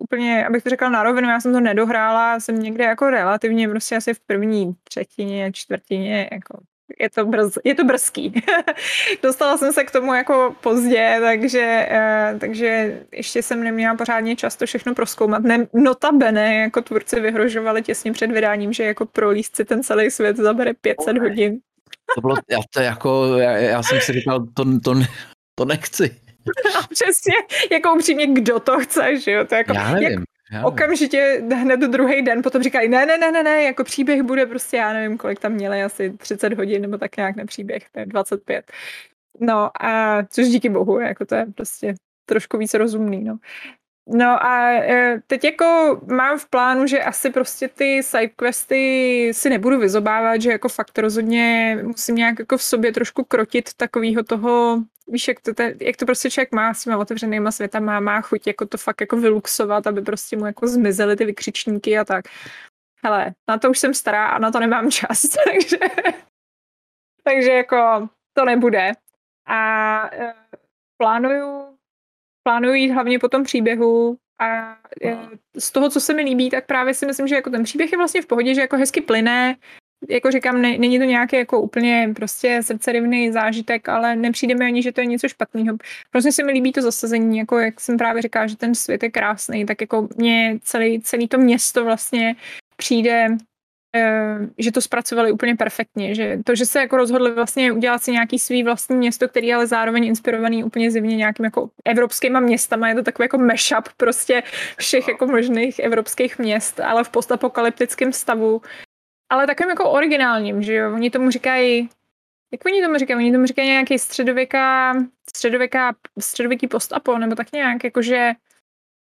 [0.00, 3.96] úplně, abych to řekla na rovinu, já jsem to nedohrála, jsem někde jako relativně prostě
[3.96, 6.58] asi v první třetině, čtvrtině, jako
[7.00, 8.42] je to, brz, je to brzký.
[9.22, 11.88] Dostala jsem se k tomu jako pozdě, takže,
[12.32, 15.42] uh, takže ještě jsem neměla pořádně čas to všechno proskoumat.
[15.42, 20.36] Ne, notabene, jako tvůrci vyhrožovali těsně před vydáním, že jako prolíst si ten celý svět
[20.36, 21.60] zabere 500 hodin.
[22.14, 24.94] To bylo, já to jako, já, já jsem si říkal, to, to,
[25.54, 26.16] to nechci.
[26.78, 27.34] A přesně,
[27.70, 29.44] jako upřímně, kdo to chce, že jo?
[29.44, 30.10] To jako, já nevím.
[30.10, 30.20] Jak,
[30.52, 34.46] já okamžitě hned druhý den potom říkají, ne, ne, ne, ne, ne, jako příběh bude
[34.46, 38.06] prostě, já nevím, kolik tam měli, asi 30 hodin nebo tak nějak nepříběh, to je
[38.06, 38.72] 25.
[39.40, 41.94] No a což díky bohu, jako to je prostě
[42.26, 43.38] trošku víc rozumný, no.
[44.08, 49.78] No a e, teď jako mám v plánu, že asi prostě ty sidequesty si nebudu
[49.78, 55.28] vyzobávat, že jako fakt rozhodně musím nějak jako v sobě trošku krotit takového toho, víš,
[55.28, 58.66] jak to, te, jak to prostě člověk má s těma otevřenýma světama, má chuť jako
[58.66, 62.24] to fakt jako vyluxovat, aby prostě mu jako zmizely ty vykřičníky a tak.
[63.04, 65.78] Hele, na to už jsem stará a na to nemám čas, takže,
[67.24, 68.92] takže jako to nebude.
[69.46, 70.34] A e,
[70.96, 71.75] plánuju
[72.46, 74.76] plánuju jít hlavně po tom příběhu a
[75.58, 77.98] z toho, co se mi líbí, tak právě si myslím, že jako ten příběh je
[77.98, 79.56] vlastně v pohodě, že jako hezky plyne,
[80.08, 84.82] jako říkám, ne, není to nějaký jako úplně prostě srdcerivný zážitek, ale nepřijde mi ani,
[84.82, 85.76] že to je něco špatného.
[86.10, 89.10] Prostě se mi líbí to zasazení, jako jak jsem právě říkala, že ten svět je
[89.10, 92.36] krásný, tak jako mě celý, celý to město vlastně
[92.76, 93.26] přijde
[94.58, 98.38] že to zpracovali úplně perfektně, že to, že se jako rozhodli vlastně udělat si nějaký
[98.38, 103.02] svý vlastní město, který ale zároveň inspirovaný úplně zjevně nějakým jako evropskýma městama, je to
[103.02, 104.42] takový jako mashup prostě
[104.76, 108.62] všech jako možných evropských měst, ale v postapokalyptickém stavu
[109.30, 111.88] ale takovým jako originálním, že jo, oni tomu říkají,
[112.52, 114.94] jak oni tomu říkají, oni tomu říkají nějaký středověká,
[115.30, 118.32] středověká, středověký postapo, nebo tak nějak, jakože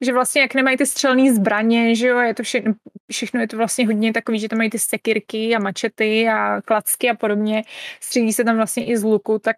[0.03, 2.73] že vlastně jak nemají ty střelné zbraně, že jo, je to všechno,
[3.11, 7.09] všechno je to vlastně hodně takový, že tam mají ty sekirky a mačety a klacky
[7.09, 7.63] a podobně,
[8.01, 9.55] střílí se tam vlastně i z luku, tak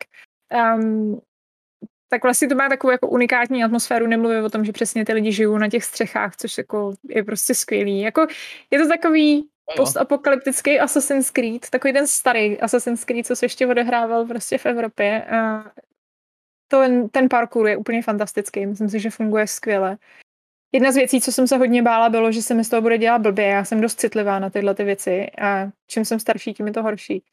[0.75, 1.21] um,
[2.10, 5.31] tak vlastně to má takovou jako unikátní atmosféru, nemluvím o tom, že přesně ty lidi
[5.31, 8.01] žijou na těch střechách, což jako je prostě skvělý.
[8.01, 8.27] Jako,
[8.71, 14.25] je to takový postapokalyptický Assassin's Creed, takový ten starý Assassin's Creed, co se ještě odehrával
[14.25, 15.23] prostě v Evropě.
[15.23, 15.71] A
[16.67, 19.97] to, ten parkour je úplně fantastický, myslím si, že funguje skvěle.
[20.75, 22.97] Jedna z věcí, co jsem se hodně bála, bylo, že se mi z toho bude
[22.97, 23.45] dělat blbě.
[23.45, 26.83] Já jsem dost citlivá na tyhle ty věci a čím jsem starší, tím je to
[26.83, 27.23] horší.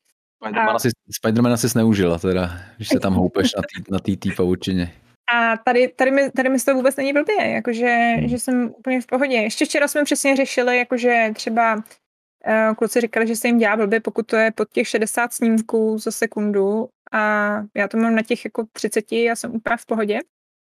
[0.45, 0.73] Spider-Man, a...
[0.73, 0.89] asi,
[1.23, 3.53] Spider-Man asi neužila, teda, když se tam houpeš
[3.91, 4.93] na té tý, pavučině.
[5.35, 8.29] A tady, tady, mi, tady mi z toho vůbec není blbě, jakože hmm.
[8.29, 9.37] že jsem úplně v pohodě.
[9.37, 14.01] Ještě včera jsme přesně řešili, jakože třeba uh, kluci říkali, že se jim dělá blbě,
[14.01, 18.45] pokud to je pod těch 60 snímků za sekundu a já to mám na těch
[18.45, 20.19] jako 30, já jsem úplně v pohodě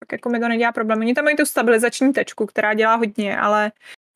[0.07, 0.99] tak jako mi to nedělá problém.
[0.99, 3.71] Oni tam mají tu stabilizační tečku, která dělá hodně, ale,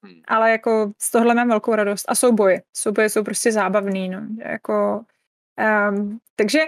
[0.06, 0.22] hmm.
[0.28, 2.06] ale jako z tohle mám velkou radost.
[2.08, 2.62] A souboje.
[2.78, 4.22] Souboje jsou prostě zábavný, no.
[4.38, 5.06] Jako,
[5.92, 6.60] um, takže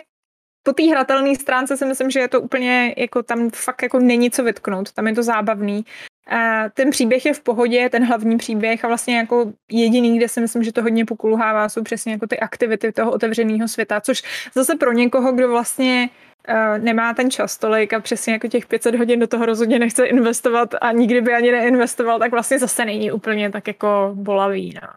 [0.63, 4.31] po té hratelné stránce si myslím, že je to úplně, jako tam fakt jako není
[4.31, 5.85] co vytknout, tam je to zábavný.
[6.27, 10.41] A ten příběh je v pohodě, ten hlavní příběh a vlastně jako jediný, kde si
[10.41, 14.23] myslím, že to hodně pokulhává, jsou přesně jako ty aktivity toho otevřeného světa, což
[14.55, 16.26] zase pro někoho, kdo vlastně uh,
[16.77, 20.75] nemá ten čas tolik a přesně jako těch 500 hodin do toho rozhodně nechce investovat
[20.81, 24.73] a nikdy by ani neinvestoval, tak vlastně zase není úplně tak jako bolavý.
[24.81, 24.89] No.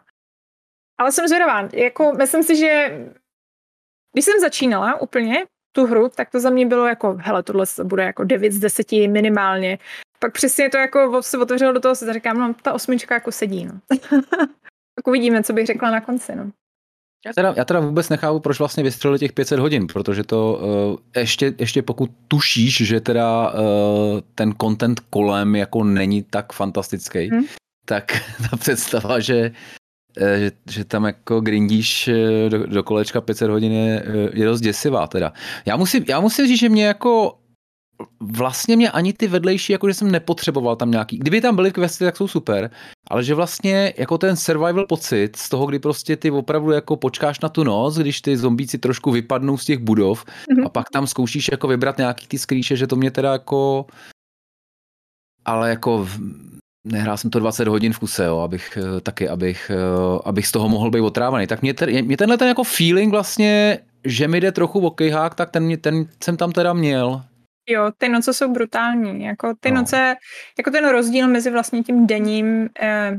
[0.97, 1.69] Ale jsem zvědavá.
[1.73, 2.99] Jako, myslím si, že
[4.13, 8.03] když jsem začínala úplně tu hru, tak to za mě bylo jako, hele, tohle bude
[8.03, 9.79] jako 9 z 10 minimálně.
[10.19, 13.65] Pak přesně to jako se otevřelo do toho se říkám, no ta osmička jako sedí,
[13.65, 13.79] no.
[14.95, 16.51] tak uvidíme, co bych řekla na konci, no.
[17.25, 21.19] Já teda, já teda vůbec nechápu, proč vlastně vystřelili těch 500 hodin, protože to uh,
[21.21, 23.59] ještě, ještě pokud tušíš, že teda uh,
[24.35, 27.43] ten content kolem jako není tak fantastický, hmm.
[27.85, 29.51] tak ta představa, že,
[30.21, 32.09] uh, že, že tam jako grindíš
[32.49, 35.33] do, do kolečka 500 hodin je, je dost děsivá teda.
[35.65, 37.40] Já musím, já musím říct, že mě jako
[38.19, 42.17] vlastně mě ani ty vedlejší, jakože jsem nepotřeboval tam nějaký, kdyby tam byly questy, tak
[42.17, 42.71] jsou super,
[43.07, 47.39] ale že vlastně jako ten survival pocit z toho, kdy prostě ty opravdu jako počkáš
[47.39, 50.65] na tu noc, když ty zombíci trošku vypadnou z těch budov mm-hmm.
[50.65, 53.85] a pak tam zkoušíš jako vybrat nějaký ty skrýše, že to mě teda jako
[55.45, 56.07] ale jako
[56.87, 60.51] nehrál jsem to 20 hodin v kuse, jo, abych eh, taky, abych, eh, abych z
[60.51, 61.47] toho mohl být otrávaný.
[61.47, 65.35] Tak mě, ten, mě tenhle ten jako feeling vlastně, že mi jde trochu o kejhák,
[65.35, 67.21] tak ten, ten jsem tam teda měl.
[67.69, 69.23] Jo, ty noce jsou brutální.
[69.23, 69.81] Jako ty no.
[69.81, 70.15] noce,
[70.57, 73.17] jako ten rozdíl mezi vlastně tím denním, eh,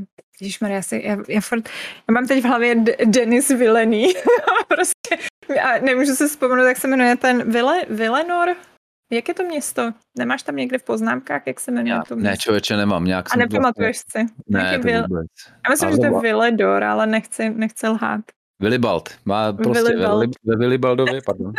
[0.60, 1.68] Maria, já, si, já, já, furt,
[2.08, 4.20] já mám teď v hlavě D- Denis Villeneuve.
[4.68, 5.16] prostě,
[5.62, 8.56] a nemůžu se vzpomenout, jak se jmenuje ten Ville, Villenor?
[9.12, 9.92] Jak je to město?
[10.18, 12.30] Nemáš tam někde v poznámkách, jak se jmenuje já, to město?
[12.30, 13.04] Ne, člověče, nemám.
[13.04, 14.26] Nějak a nepamatuješ si?
[14.48, 15.02] Ne, to Vil...
[15.02, 15.26] vůbec.
[15.64, 18.20] Já myslím, ale že to je Villedor, ale nechci, nechci lhát.
[18.60, 19.10] Willibald.
[19.24, 20.30] Má prostě Willibald.
[20.44, 21.52] ve Willibaldově, pardon.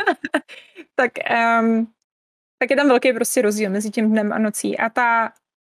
[0.95, 1.11] tak
[1.61, 1.87] um,
[2.63, 4.77] tak je tam velký prostě rozdíl mezi tím dnem a nocí.
[4.77, 5.31] A ta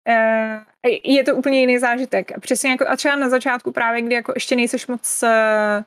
[0.08, 2.40] uh, je to úplně jiný zážitek.
[2.40, 5.84] Přesně jako a třeba na začátku právě, kdy jako ještě nejseš moc uh,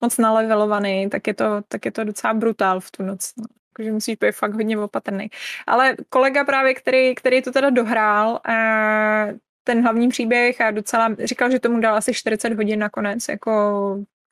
[0.00, 3.32] moc nalevelovaný, tak je to, tak je to docela brutál v tu noc.
[3.36, 3.44] No.
[3.68, 5.30] Jakože musíš být fakt hodně opatrný.
[5.66, 11.50] Ale kolega právě, který, který to teda dohrál, uh, ten hlavní příběh a docela říkal,
[11.50, 13.52] že tomu dal asi 40 hodin nakonec, jako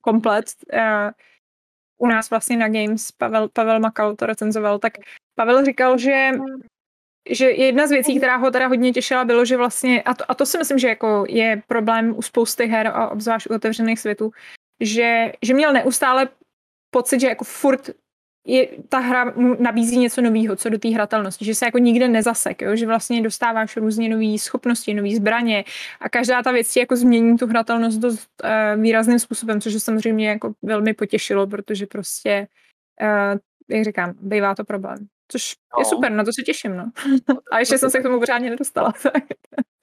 [0.01, 0.45] komplet.
[1.99, 4.93] U nás vlastně na Games Pavel, Pavel Makal to recenzoval, tak
[5.35, 6.31] Pavel říkal, že
[7.31, 10.35] že jedna z věcí, která ho teda hodně těšila, bylo, že vlastně, a to, a
[10.35, 14.31] to si myslím, že jako je problém u spousty her a obzvlášť u otevřených světů,
[14.81, 16.29] že, že měl neustále
[16.91, 17.91] pocit, že jako furt
[18.45, 22.63] je, ta hra nabízí něco nového, co do té hratelnosti, že se jako nikde nezasek,
[22.63, 22.77] jo?
[22.77, 25.65] že vlastně dostáváš různě nové schopnosti, nové zbraně
[26.01, 30.29] a každá ta věc ti jako změní tu hratelnost dost uh, výrazným způsobem, což samozřejmě
[30.29, 32.49] jako velmi potěšilo, protože prostě,
[33.03, 35.18] uh, jak říkám, bývá to problém.
[35.29, 35.81] Což no.
[35.81, 36.91] je super, na to se těším, no.
[37.53, 38.93] A ještě jsem se k tomu pořádně nedostala.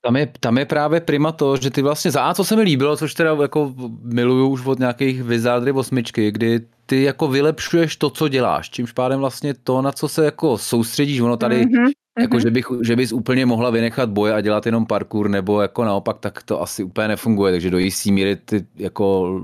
[0.05, 2.61] Tam je, tam je právě prima to, že ty vlastně za A, co se mi
[2.61, 8.09] líbilo, což teda jako miluju už od nějakých Wizardry osmičky, kdy ty jako vylepšuješ to,
[8.09, 11.91] co děláš, čímž pádem vlastně to, na co se jako soustředíš, ono tady mm-hmm.
[12.19, 15.85] Jako, že, bych, že bys úplně mohla vynechat boje a dělat jenom parkour, nebo jako
[15.85, 19.39] naopak, tak to asi úplně nefunguje, takže do jistý míry ty jako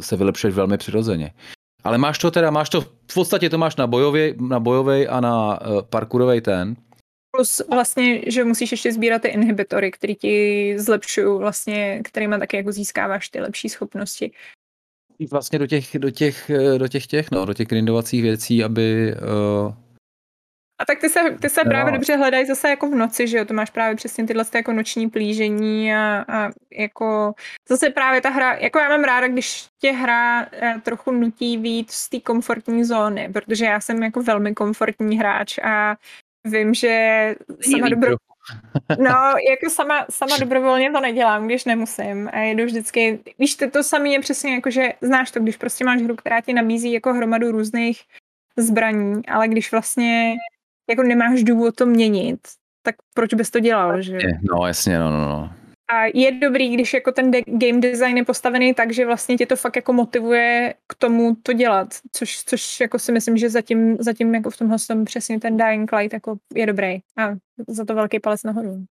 [0.00, 1.32] se vylepšuješ velmi přirozeně.
[1.84, 5.20] Ale máš to teda, máš to, v podstatě to máš na bojový, na bojový a
[5.20, 6.76] na uh, ten.
[7.36, 12.72] Plus vlastně, že musíš ještě sbírat ty inhibitory, které ti zlepšují vlastně, kterými taky jako
[12.72, 14.32] získáváš ty lepší schopnosti.
[15.30, 19.74] vlastně do těch, do těch, do těch, těch, no, do těch grindovacích věcí, aby uh,
[20.80, 21.70] a tak ty se, ty se no.
[21.70, 24.72] právě dobře hledají zase jako v noci, že jo, to máš právě přesně tyhle jako
[24.72, 27.34] noční plížení a, a jako
[27.68, 31.92] zase právě ta hra, jako já mám ráda, když tě hra eh, trochu nutí víc
[31.92, 35.96] z té komfortní zóny, protože já jsem jako velmi komfortní hráč a
[36.44, 37.34] vím, že
[37.70, 38.16] sama dobro...
[38.98, 42.30] No, jako sama, sama dobrovolně to nedělám, když nemusím.
[42.32, 45.84] A jedu vždycky, víš, to, to samé je přesně jako, že znáš to, když prostě
[45.84, 48.00] máš hru, která ti nabízí jako hromadu různých
[48.56, 50.36] zbraní, ale když vlastně
[50.90, 52.40] jako nemáš důvod to měnit,
[52.82, 54.18] tak proč bys to dělal, že?
[54.42, 55.50] No jasně, no, no, no.
[55.92, 59.46] A je dobrý, když jako ten de- game design je postavený tak, že vlastně tě
[59.46, 63.96] to fakt jako motivuje k tomu to dělat, což, což jako si myslím, že zatím,
[64.00, 67.30] zatím jako v tomhle tom přesně ten Dying Light jako je dobrý a
[67.68, 68.84] za to velký palec nahoru.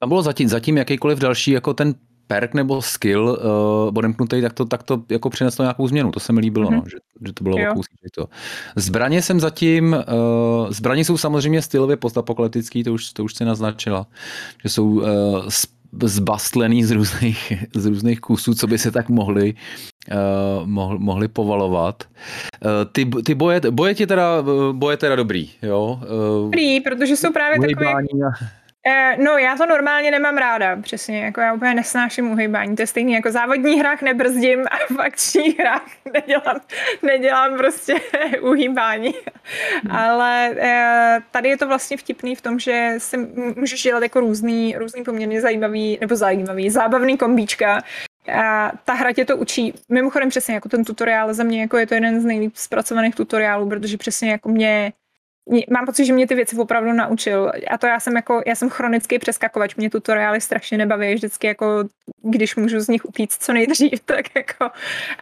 [0.00, 1.94] Tam bylo zatím, zatím jakýkoliv další jako ten
[2.26, 6.10] perk nebo skill uh, odemknutý, tak to, tak to jako přineslo nějakou změnu.
[6.10, 6.76] To se mi líbilo, mm-hmm.
[6.76, 7.92] no, že, že to bylo kousek.
[8.14, 8.28] To.
[8.76, 14.06] Zbraně jsem zatím, uh, zbraně jsou samozřejmě stylově postapokalyptický, to už, to už se naznačila,
[14.62, 15.04] že jsou uh,
[16.02, 19.54] zbastlený z různých, z různých kusů, co by se tak mohli,
[20.12, 22.04] uh, mohli, mohli povalovat.
[22.64, 26.00] Uh, ty, ty boje, boje, ti teda, boje teda dobrý, jo?
[26.02, 27.94] Uh, dobrý, protože jsou právě takové...
[28.86, 32.86] Uh, no, já to normálně nemám ráda, přesně, jako já úplně nesnáším uhybání, to je
[32.86, 36.60] stejný, jako závodní hrách nebrzdím a v akčních hrách nedělám,
[37.02, 37.94] nedělám prostě
[38.42, 39.14] uhýbání,
[39.82, 39.96] hmm.
[39.96, 43.16] ale uh, tady je to vlastně vtipný v tom, že si
[43.56, 47.82] můžeš dělat jako různý, různý poměrně zajímavý, nebo zajímavý, zábavný kombíčka,
[48.32, 49.74] a ta hra tě to učí.
[49.88, 53.68] Mimochodem přesně jako ten tutoriál za mě jako je to jeden z nejlíp zpracovaných tutoriálů,
[53.68, 54.92] protože přesně jako mě
[55.70, 57.52] mám pocit, že mě ty věci opravdu naučil.
[57.70, 61.84] A to já jsem jako, já jsem chronický přeskakovač, mě tutoriály strašně nebaví, vždycky jako,
[62.22, 64.70] když můžu z nich upít co nejdřív, tak jako.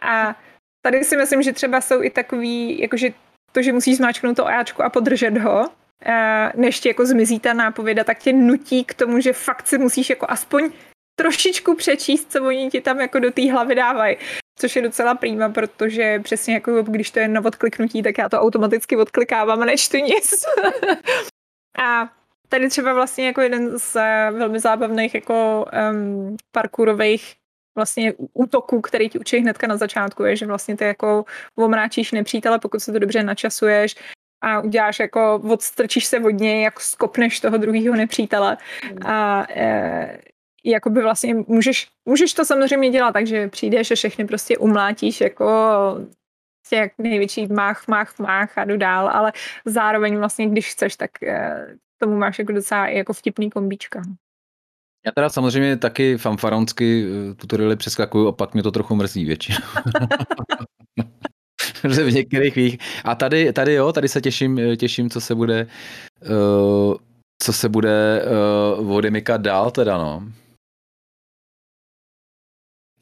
[0.01, 0.35] A
[0.81, 3.09] tady si myslím, že třeba jsou i takový, jakože
[3.51, 5.69] to, že musíš zmáčknout to ojáčku a podržet ho,
[6.55, 10.09] než ti jako zmizí ta nápověda, tak tě nutí k tomu, že fakt si musíš
[10.09, 10.71] jako aspoň
[11.15, 14.17] trošičku přečíst, co oni ti tam jako do té hlavy dávají.
[14.59, 18.39] Což je docela prýma, protože přesně jako když to je na odkliknutí, tak já to
[18.39, 20.45] automaticky odklikávám a nečtu nic.
[21.79, 22.09] a
[22.49, 27.35] tady třeba vlastně jako jeden z eh, velmi zábavných jako um, parkourových
[27.75, 32.59] vlastně útoků, který ti učí hnedka na začátku, je, že vlastně ty jako omráčíš nepřítele,
[32.59, 33.95] pokud se to dobře načasuješ
[34.41, 38.57] a uděláš jako, odstrčíš se od něj, jako skopneš toho druhého nepřítele.
[38.83, 38.97] Hmm.
[39.05, 40.17] A e,
[40.65, 45.45] jakoby vlastně můžeš, můžeš to samozřejmě dělat, takže přijdeš a všechny prostě umlátíš jako
[46.71, 49.31] jak největší mách, mách, mách a jdu dál, ale
[49.65, 54.01] zároveň vlastně, když chceš, tak eh, tomu máš jako docela jako vtipný kombíčka.
[55.05, 59.59] Já teda samozřejmě taky fanfaronsky eh, tutoriály přeskakuju a pak mě to trochu mrzí většinou.
[61.83, 62.77] v některých chvílích.
[63.03, 65.67] A tady, tady jo, tady se těším, eh, těším, co se bude,
[66.21, 66.95] uh,
[67.41, 68.25] co se bude
[68.79, 70.23] uh, odemykat dál teda, no.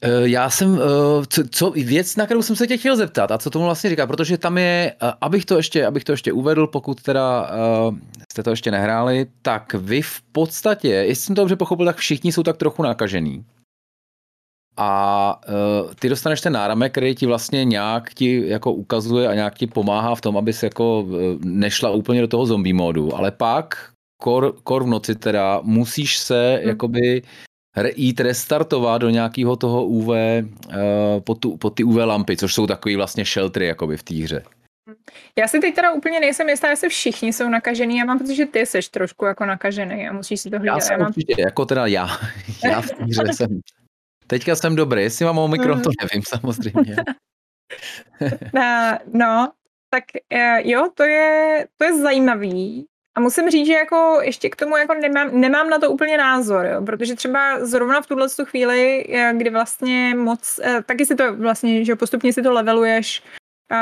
[0.02, 3.38] Eh, já jsem, eh, co, co, věc, na kterou jsem se tě chtěl zeptat, a
[3.38, 6.66] co tomu vlastně říká, protože tam je, eh, abych to ještě, abych to ještě uvedl,
[6.66, 7.50] pokud teda
[7.88, 7.96] uh,
[8.32, 12.32] jste to ještě nehráli, tak vy v podstatě, jestli jsem to dobře pochopil, tak všichni
[12.32, 13.44] jsou tak trochu nakažený.
[14.76, 19.54] A uh, ty dostaneš ten náramek, který ti vlastně nějak ti jako ukazuje a nějak
[19.54, 21.06] ti pomáhá v tom, abys jako
[21.44, 23.90] nešla úplně do toho zombie módu, ale pak
[24.22, 26.68] kor, kor v noci teda musíš se hmm.
[26.68, 27.22] jakoby
[27.96, 32.54] jít restartovat do nějakého toho UV, uh, eh, pod, tu, pod ty UV lampy, což
[32.54, 34.42] jsou takový vlastně sheltery jakoby v té hře.
[35.38, 37.96] Já si teď teda úplně nejsem jistá, jestli všichni jsou nakažený.
[37.96, 40.74] Já mám pocit, že ty jsi trošku jako nakažený a musíš si to hlídat.
[40.74, 41.08] Já jsem já mám...
[41.08, 42.08] určitě, jako teda já.
[42.64, 43.60] Já v té hře jsem.
[44.26, 46.96] Teďka jsem dobrý, jestli mám omikron, to nevím samozřejmě.
[49.12, 49.52] no,
[49.90, 52.86] tak eh, jo, to je, to je zajímavý.
[53.16, 56.66] A musím říct, že jako ještě k tomu jako nemám, nemám na to úplně názor,
[56.66, 61.36] jo, protože třeba zrovna v tuhle chvíli, eh, kdy vlastně moc, eh, taky si to
[61.36, 63.22] vlastně, že postupně si to leveluješ,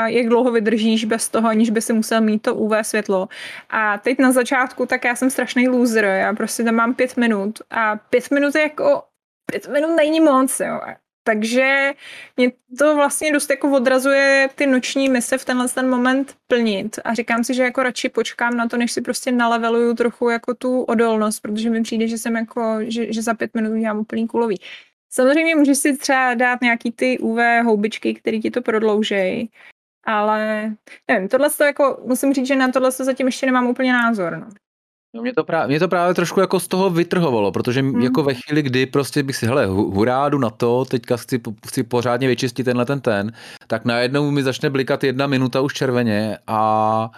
[0.05, 3.27] jak dlouho vydržíš bez toho, aniž by si musel mít to UV světlo.
[3.69, 7.61] A teď na začátku, tak já jsem strašný loser, já prostě tam mám pět minut
[7.69, 9.03] a pět minut je jako,
[9.51, 10.79] pět minut není moc, jo.
[11.23, 11.91] Takže
[12.37, 17.13] mě to vlastně dost jako odrazuje ty noční mise v tenhle ten moment plnit a
[17.13, 20.81] říkám si, že jako radši počkám na to, než si prostě naleveluju trochu jako tu
[20.81, 24.59] odolnost, protože mi přijde, že jsem jako, že, že za pět minut udělám úplný kulový.
[25.09, 29.49] Samozřejmě můžeš si třeba dát nějaký ty UV houbičky, které ti to prodloužejí,
[30.03, 30.71] ale
[31.07, 34.37] nevím, tohle to jako, musím říct, že na tohle zatím ještě nemám úplně názor.
[34.37, 34.62] No.
[35.15, 38.01] No mě, to právě, mě to právě trošku jako z toho vytrhovalo, protože hmm.
[38.01, 42.27] jako ve chvíli, kdy prostě bych si, hele, hurádu na to, teďka chci, chci pořádně
[42.27, 43.31] vyčistit tenhle ten ten,
[43.67, 47.11] tak najednou mi začne blikat jedna minuta už červeně a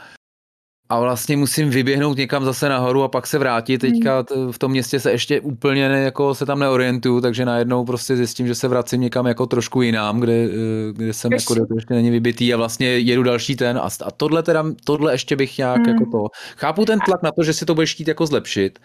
[0.89, 3.77] a vlastně musím vyběhnout někam zase nahoru a pak se vrátit.
[3.77, 4.51] Teďka hmm.
[4.51, 8.47] v tom městě se ještě úplně ne, jako se tam neorientuju, takže najednou prostě zjistím,
[8.47, 11.53] že se vracím někam jako trošku jinam, kde, eh, kde jsem ještě.
[11.59, 15.35] jako ještě není vybitý a vlastně jedu další ten a, a tohle teda, tohle ještě
[15.35, 15.89] bych nějak hmm.
[15.89, 16.27] jako to.
[16.57, 18.79] Chápu ten tlak na to, že si to budeš chtít jako zlepšit,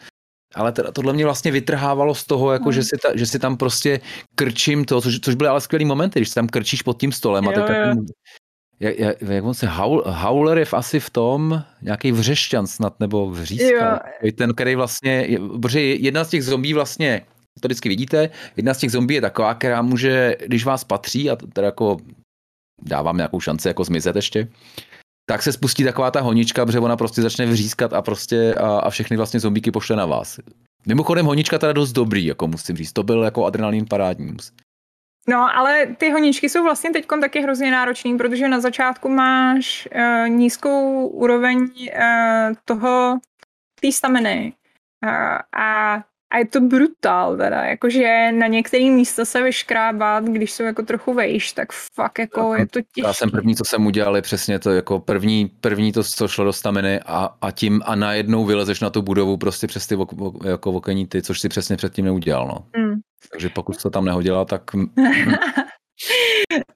[0.54, 2.72] ale teda, tohle mě vlastně vytrhávalo z toho, jako, hmm.
[2.72, 4.00] že, si ta, že si tam prostě
[4.34, 7.44] krčím to, což, což byly ale skvělý momenty, když si tam krčíš pod tím stolem
[7.44, 7.94] jo, a teďka jo
[8.80, 13.00] jak, jak, jak on se, Howl, Howler je v, asi v tom, nějaký vřešťan snad,
[13.00, 14.00] nebo vřízka.
[14.34, 15.28] Ten, který vlastně,
[15.62, 17.22] protože jedna z těch zombí vlastně,
[17.60, 21.36] to vždycky vidíte, jedna z těch zombí je taková, která může, když vás patří, a
[21.36, 21.96] teda jako
[22.82, 24.48] dávám nějakou šanci jako zmizet ještě,
[25.30, 28.90] tak se spustí taková ta honička, protože ona prostě začne vřískat a prostě a, a
[28.90, 30.40] všechny vlastně zombíky pošle na vás.
[30.86, 32.92] Mimochodem honička teda dost dobrý, jako musím říct.
[32.92, 34.36] To byl jako adrenalin parádní.
[35.28, 40.28] No, ale ty honičky jsou vlastně teď taky hrozně náročný, protože na začátku máš uh,
[40.28, 43.18] nízkou úroveň uh, toho,
[43.80, 44.52] té staminy.
[45.06, 46.00] Uh, a
[46.32, 51.14] a je to brutál teda, jakože na některý místa se vyškrábat, když jsou jako trochu
[51.14, 53.08] vejš, tak fakt jako je to těžké.
[53.08, 56.44] Já jsem první, co jsem udělal, je přesně to, jako první, první to, co šlo
[56.44, 60.10] do staminy a, a tím a najednou vylezeš na tu budovu prostě přes ty vok,
[60.44, 62.82] jako okení ty, což si přesně předtím neudělal, no.
[62.82, 63.00] Mm.
[63.30, 64.62] Takže pokud to tam nehodila, tak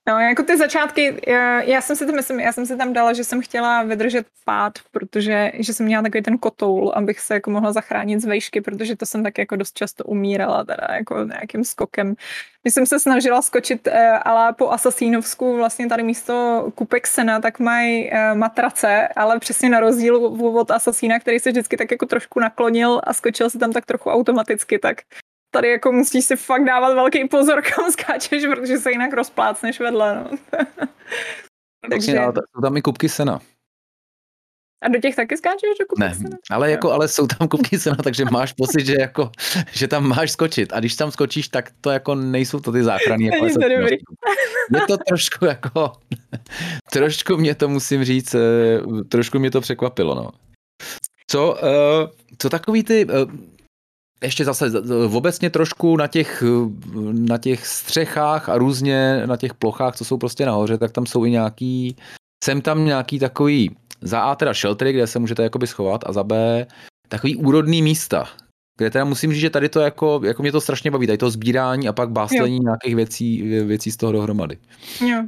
[0.09, 3.13] No, jako ty začátky, já, já jsem si to myslím, já jsem si tam dala,
[3.13, 7.51] že jsem chtěla vydržet pád, protože že jsem měla takový ten kotoul, abych se jako
[7.51, 11.65] mohla zachránit z vejšky, protože to jsem tak jako dost často umírala teda jako nějakým
[11.65, 12.15] skokem.
[12.63, 17.59] Když jsem se snažila skočit, eh, ale po Asasínovsku vlastně tady místo kupek sena, tak
[17.59, 20.17] mají eh, matrace, ale přesně na rozdíl
[20.57, 24.11] od Asasína, který se vždycky tak jako trošku naklonil a skočil se tam tak trochu
[24.11, 24.97] automaticky, tak
[25.55, 30.15] tady jako musíš si fakt dávat velký pozor, kam skáčeš, protože se jinak rozplácneš vedle.
[30.15, 30.59] No.
[31.91, 32.13] Takže...
[32.13, 33.41] jsou tam i kubky sena.
[34.83, 36.37] A do těch taky skáčeš do ne, sena?
[36.51, 39.31] Ale, jako, ale jsou tam kubky sena, takže máš pocit, že, jako,
[39.73, 40.73] že tam máš skočit.
[40.73, 43.25] A když tam skočíš, tak to jako nejsou to ty záchrany.
[43.25, 43.97] Jako to dobrý.
[44.71, 45.93] Mě to trošku jako,
[46.93, 50.15] trošku mě to musím říct, eh, trošku mě to překvapilo.
[50.15, 50.31] No.
[51.31, 53.13] Co, uh, co takový ty, uh,
[54.25, 54.71] ještě zase
[55.13, 56.45] obecně trošku na těch,
[57.13, 61.25] na těch střechách a různě na těch plochách, co jsou prostě nahoře, tak tam jsou
[61.25, 61.97] i nějaký,
[62.45, 66.25] jsem tam nějaký takový, za A teda sheltery, kde se můžete jakoby schovat a za
[66.25, 66.67] B
[67.09, 68.29] takový úrodný místa,
[68.79, 71.31] kde teda musím říct, že tady to jako, jako mě to strašně baví, tady to
[71.31, 72.63] sbírání a pak báslení jo.
[72.63, 74.59] nějakých věcí, věcí z toho dohromady.
[75.01, 75.25] Jo.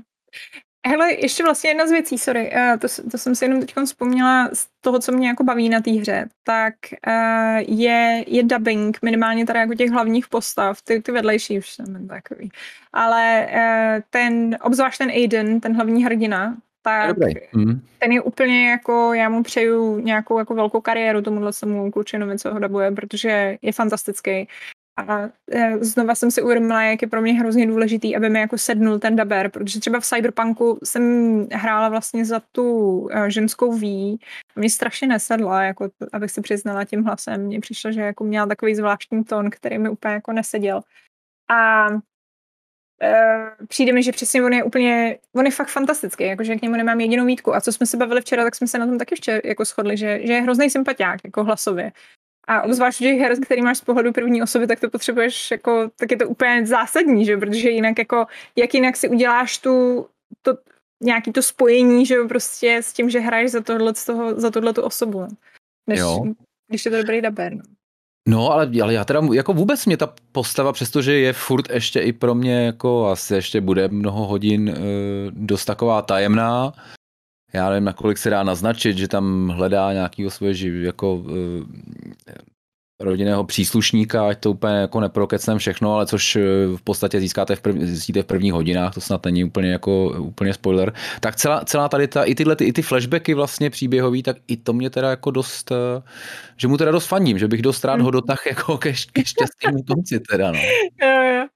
[0.89, 4.51] Hele, ještě vlastně jedna z věcí, sorry, uh, to, to jsem si jenom teď vzpomněla
[4.53, 6.75] z toho, co mě jako baví na té hře, tak
[7.07, 12.09] uh, je, je dubbing, minimálně tady jako těch hlavních postav, ty, ty vedlejší už jsem
[12.09, 12.51] takový,
[12.93, 17.17] ale uh, ten, obzvlášť ten Aiden, ten hlavní hrdina, tak
[17.53, 17.81] mm.
[17.99, 22.53] ten je úplně jako, já mu přeju nějakou jako velkou kariéru tomuhle samu klučinovi, co
[22.53, 24.49] ho dabuje, protože je fantastický.
[24.97, 28.59] A e, znova jsem si uvědomila, jak je pro mě hrozně důležitý, aby mi jako
[28.59, 31.03] sednul ten daber, protože třeba v Cyberpunku jsem
[31.53, 34.21] hrála vlastně za tu e, ženskou ví
[34.57, 37.43] a mě strašně nesedla, jako, abych si přiznala tím hlasem.
[37.43, 40.81] Mně přišlo, že jako měla takový zvláštní tón, který mi úplně jako neseděl.
[41.51, 41.87] A
[43.03, 46.77] Uh, přijde mi, že přesně on je úplně, on je fakt fantastický, jakože k němu
[46.77, 47.55] nemám jedinou výtku.
[47.55, 49.97] A co jsme se bavili včera, tak jsme se na tom taky ještě jako shodli,
[49.97, 51.93] že, že je hrozný sympatiák, jako hlasově.
[52.47, 56.11] A obzvlášť těch her, který máš z pohledu první osoby, tak to potřebuješ jako, tak
[56.11, 57.37] je to úplně zásadní, že?
[57.37, 60.07] protože jinak jako, jak jinak si uděláš tu,
[60.43, 60.59] to,
[61.03, 64.83] nějaký to spojení, že prostě s tím, že hraješ za tohle, toho, za tohle tu
[64.83, 65.27] osobu,
[65.87, 66.25] než, jo.
[66.69, 67.55] když je to dobrý daber.
[67.55, 67.63] No.
[68.29, 72.13] No, ale, ale já teda, jako vůbec mě ta postava, přestože je furt ještě i
[72.13, 74.75] pro mě, jako asi ještě bude mnoho hodin e,
[75.31, 76.73] dost taková tajemná,
[77.57, 81.25] já nevím, nakolik se dá naznačit, že tam hledá nějakého svoje živ, jako
[82.29, 82.35] eh,
[83.01, 86.41] rodinného příslušníka, ať to úplně jako neprokecnem všechno, ale což eh,
[86.77, 90.55] v podstatě získáte v prv, zjistíte v prvních hodinách, to snad není úplně jako úplně
[90.55, 90.93] spoiler.
[91.21, 94.57] Tak celá, celá tady ta, i tyhle ty, i ty flashbacky vlastně příběhový, tak i
[94.57, 96.03] to mě teda jako dost, eh,
[96.57, 99.83] že mu teda dost faním, že bych dost rád ho dotah jako ke, ke šťastnému
[99.83, 100.59] konci teda, no.
[101.03, 101.47] Jo, jo.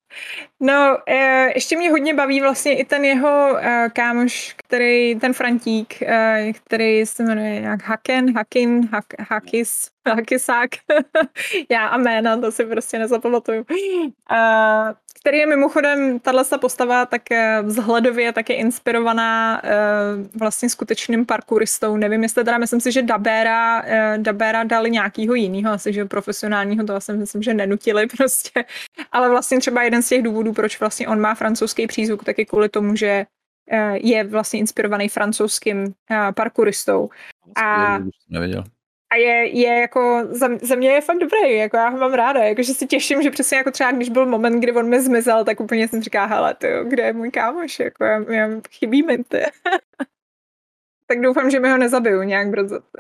[0.63, 6.03] No, e, ještě mě hodně baví vlastně i ten jeho e, kámoš, který, ten Frantík,
[6.03, 9.91] e, který se jmenuje nějak Haken, Hakin, Hak, Hakis,
[10.27, 10.71] Kysák.
[11.71, 13.65] Já a jména, to si prostě nezapamatuju.
[15.21, 21.97] Který je mimochodem, tahle postava tak eh, vzhledově tak je inspirovaná uh, vlastně skutečným parkouristou.
[21.97, 26.85] Nevím, jestli teda, myslím si, že Dabera, uh, Dabera dali nějakýho jiného, asi že profesionálního,
[26.85, 28.65] to asi myslím, že nenutili prostě.
[29.13, 32.45] Ale vlastně třeba jeden z těch důvodů, proč vlastně on má francouzský přízvuk, tak je
[32.45, 33.27] kvůli tomu, že
[33.93, 35.95] je vlastně inspirovaný francouzským
[36.35, 37.11] parkouristou.
[37.57, 37.99] A,
[38.31, 38.65] nevěděl
[39.11, 42.41] a je, je jako, za, za mě je fakt dobrý, jako já ho mám ráda,
[42.41, 45.61] jakože si těším, že přesně jako třeba, když byl moment, kdy on mi zmizel, tak
[45.61, 49.43] úplně jsem říká, hele, ty, kde je můj kámoš, jako já, já chybí mi ty.
[51.07, 52.81] tak doufám, že mi ho nezabiju nějak brzo.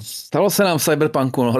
[0.00, 1.52] Stalo se nám v Cyberpunku, no.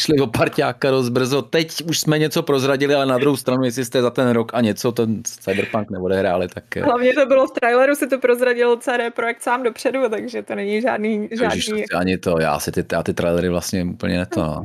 [0.00, 1.42] Přišli o parťáka dost brzo.
[1.42, 4.60] Teď už jsme něco prozradili, ale na druhou stranu, jestli jste za ten rok a
[4.60, 6.76] něco ten Cyberpunk neodehráli, tak...
[6.76, 10.54] Eh, Hlavně to bylo v traileru, si to prozradil CD Projekt sám dopředu, takže to
[10.54, 11.28] není žádný...
[11.32, 11.56] žádný...
[11.56, 14.60] Ježiš, ani to, já si ty, já ty trailery vlastně úplně neto, no.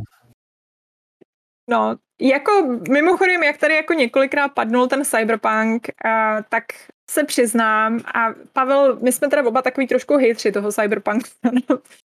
[1.70, 6.64] No, jako mimochodem, jak tady jako několikrát padnul ten Cyberpunk, uh, tak
[7.12, 11.28] se přiznám, a Pavel, my jsme teda oba takový trošku hejtři toho Cyberpunku.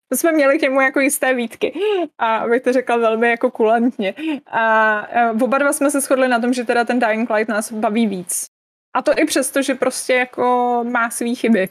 [0.09, 1.79] To jsme měli k němu jako jisté výtky.
[2.19, 4.15] A abych to řekla velmi jako kulantně.
[4.47, 5.03] A
[5.43, 8.45] oba dva jsme se shodli na tom, že teda ten Dying Light nás baví víc.
[8.97, 11.69] A to i přesto, že prostě jako má svý chyby.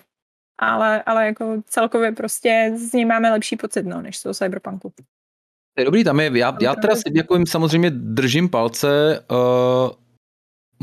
[0.60, 4.90] Ale, ale jako celkově prostě z něj máme lepší pocit, no, než z toho Cyberpunku.
[5.76, 10.05] To je dobrý, tam je, já, já teda si jako jim samozřejmě držím palce, uh,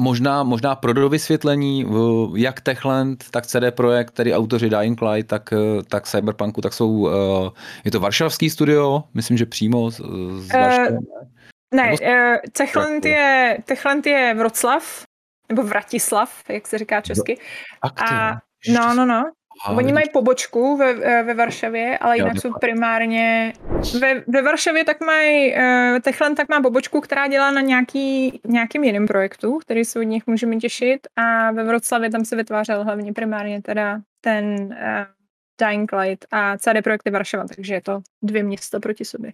[0.03, 1.87] možná, možná pro dovysvětlení,
[2.37, 6.91] jak Techland, tak CD Projekt, tedy autoři Dying Light, tak, eh, tak Cyberpunku, tak jsou,
[6.91, 7.11] uh,
[7.85, 9.97] je to varšavský studio, myslím, že přímo z,
[10.39, 10.99] z uh,
[11.75, 15.03] Ne, uh, Techland je, Techland je Vroclav,
[15.49, 17.39] nebo Vratislav, jak se říká česky.
[17.97, 18.33] A,
[18.69, 19.31] no, no, no.
[19.65, 23.53] Aha, Oni mají pobočku ve, eh, ve Varšavě, ale jinak jsou primárně...
[24.01, 28.85] Ve, ve Varšavě tak mají, uh, Techland tak má pobočku, která dělá na nějaký, nějakým
[28.85, 33.13] jiným projektu, který se od nich můžeme těšit a ve Vroclavě tam se vytvářel hlavně
[33.13, 35.05] primárně teda ten uh,
[35.69, 39.31] Dying Light a CD Projekty Varšava, takže je to dvě města proti sobě.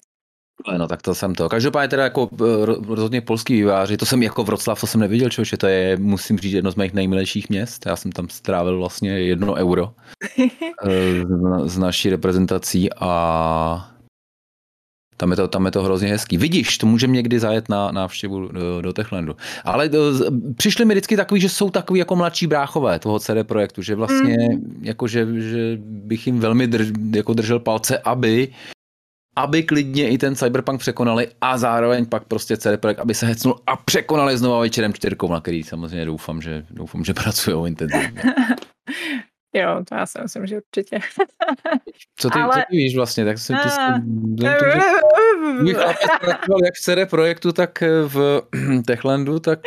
[0.78, 1.48] No tak to jsem to.
[1.48, 5.56] Každopádně teda jako eh, rozhodně polský výváři, to jsem jako Vroclav, to jsem neviděl, že
[5.56, 7.86] to je, musím říct, jedno z mých nejmilejších měst.
[7.86, 9.92] Já jsem tam strávil vlastně jedno euro
[10.38, 10.88] eh,
[11.64, 13.90] z naší reprezentací a
[15.18, 16.36] tam je, to, tam je to hrozně hezký.
[16.36, 19.36] Vidíš, to můžeme někdy zajet na návštěvu do, do Techlandu.
[19.64, 20.12] Ale do,
[20.56, 24.36] přišli mi vždycky takový, že jsou takový jako mladší bráchové toho CD projektu, že vlastně
[24.52, 24.80] mm.
[24.82, 28.48] jako, že, že bych jim velmi drž, jako držel palce, aby
[29.38, 33.60] aby klidně i ten Cyberpunk překonali a zároveň pak prostě CD Projekt, aby se hecnul
[33.66, 38.22] a překonali znova večerem čtyřkou, na který samozřejmě doufám, že, doufám, že pracují intenzivně.
[39.52, 40.98] Jo, to já si myslím, že určitě.
[42.16, 42.54] Co ty, Ale...
[42.54, 43.24] co ty víš vlastně?
[43.24, 43.68] Tak jsem ty
[45.60, 48.42] Můj pracoval jak v CD Projektu, tak v
[48.86, 49.58] Techlandu, tak...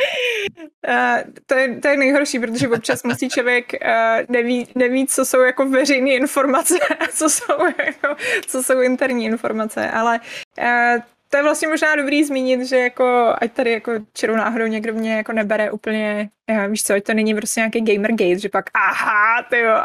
[0.88, 3.88] Uh, to, je, to je nejhorší, protože občas musí člověk uh,
[4.28, 8.16] neví, neví, co jsou jako veřejné informace a co jsou, jako,
[8.46, 10.20] co jsou interní informace, ale
[10.58, 11.02] uh,
[11.32, 15.16] to je vlastně možná dobrý zmínit, že jako, ať tady jako čerou náhodou někdo mě
[15.16, 19.42] jako nebere úplně, já, víš co, ať to není prostě nějaký gamergate, že pak aha,
[19.50, 19.76] ty jo.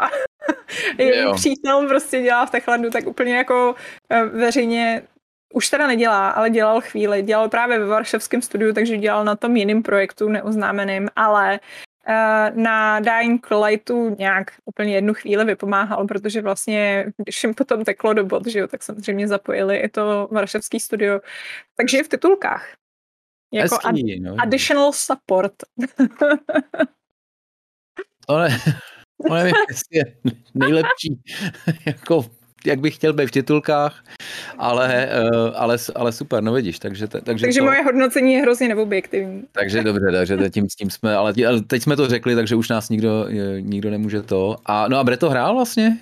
[0.98, 1.34] jo.
[1.34, 3.74] přítel prostě dělá v Techlandu, tak úplně jako
[4.10, 5.02] eh, veřejně
[5.54, 7.22] už teda nedělá, ale dělal chvíli.
[7.22, 11.60] Dělal právě ve Varšavském studiu, takže dělal na tom jiným projektu neoznámeným, ale
[12.54, 18.24] na Dying Lightu nějak úplně jednu chvíli vypomáhal, protože vlastně, když jim potom teklo do
[18.24, 21.20] bod, že jo, tak samozřejmě zapojili i to varšavský studio.
[21.76, 22.74] Takže je v titulkách.
[23.52, 24.36] Jako Hezký, ad- no.
[24.40, 25.52] additional support.
[28.28, 28.58] to ne,
[29.28, 30.04] to nevím, jestli je
[30.54, 31.22] nejlepší
[31.86, 32.37] jako
[32.68, 34.04] jak bych chtěl být v titulkách,
[34.58, 37.08] ale, uh, ale, ale super, no vidíš, takže...
[37.08, 39.42] Takže, takže to, moje hodnocení je hrozně neobjektivní.
[39.52, 41.32] Takže dobře, takže tím, s tím jsme, ale,
[41.66, 43.26] teď jsme to řekli, takže už nás nikdo,
[43.60, 44.56] nikdo nemůže to.
[44.66, 45.98] A, no a Breto hrál vlastně?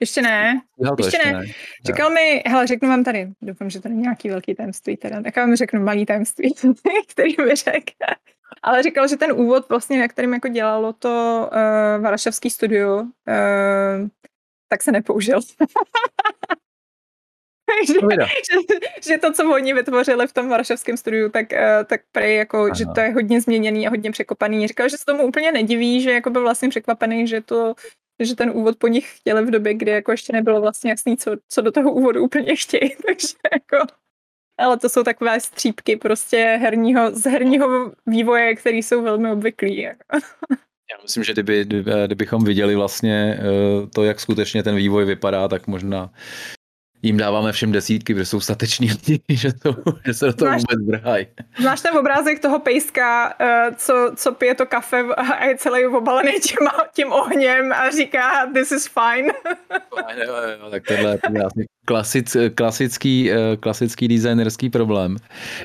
[0.00, 0.60] Ještě ne.
[0.78, 1.38] to ještě, ještě ne.
[1.38, 1.44] ne.
[1.86, 5.36] Říkal mi, hele, řeknu vám tady, doufám, že to není nějaký velký tajemství, teda, tak
[5.36, 6.54] vám řeknu malý tajemství,
[7.12, 7.92] který mi řekl.
[8.62, 13.06] Ale říkal, že ten úvod vlastně, na kterým jako dělalo to uh, Varšavský studio, uh,
[14.74, 15.40] tak se nepoužil.
[17.86, 22.36] že, že, že, to, co oni vytvořili v tom varšavském studiu, tak, uh, tak prej
[22.36, 24.68] jako, že to je hodně změněný a hodně překopaný.
[24.68, 27.74] Říkal, že se tomu úplně nediví, že jako byl vlastně překvapený, že to
[28.20, 31.36] že ten úvod po nich chtěli v době, kdy jako ještě nebylo vlastně jasný, co,
[31.48, 33.86] co do toho úvodu úplně chtějí, takže jako
[34.58, 39.78] ale to jsou takové střípky prostě herního, z herního vývoje, které jsou velmi obvyklý.
[39.78, 40.18] Jako.
[40.92, 45.48] Já myslím, že kdyby, kdyby, kdybychom viděli vlastně eh, to, jak skutečně ten vývoj vypadá,
[45.48, 46.10] tak možná
[47.04, 49.74] jim dáváme všem desítky, protože jsou stateční lidi, že, to,
[50.06, 51.26] že se do toho znáš, vůbec vrhají.
[51.60, 56.32] Znáš ten obrázek toho pejska, eh, co, co pije to kafe a je celý obalený
[56.32, 59.32] tím, tím ohněm a říká this is fine.
[60.26, 65.16] jo, jo, tak tohle je klasic, klasický, eh, klasický designerský problém.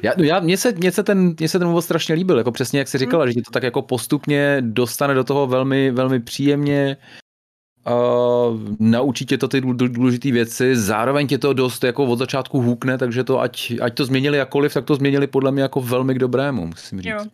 [0.04, 2.80] Já, já, mně, se, mně, se ten, mně se ten úvod strašně líbil, jako přesně
[2.80, 3.34] jak jsi říkala, hmm.
[3.34, 6.98] že to tak jako postupně dostane do toho velmi, velmi příjemně,
[7.88, 12.98] Uh, naučí tě to ty důležité věci, zároveň tě to dost jako od začátku hůkne,
[12.98, 16.20] takže to ať, ať to změnili jakoliv, tak to změnili podle mě jako velmi k
[16.20, 17.12] dobrému, musím říct.
[17.12, 17.26] Jo,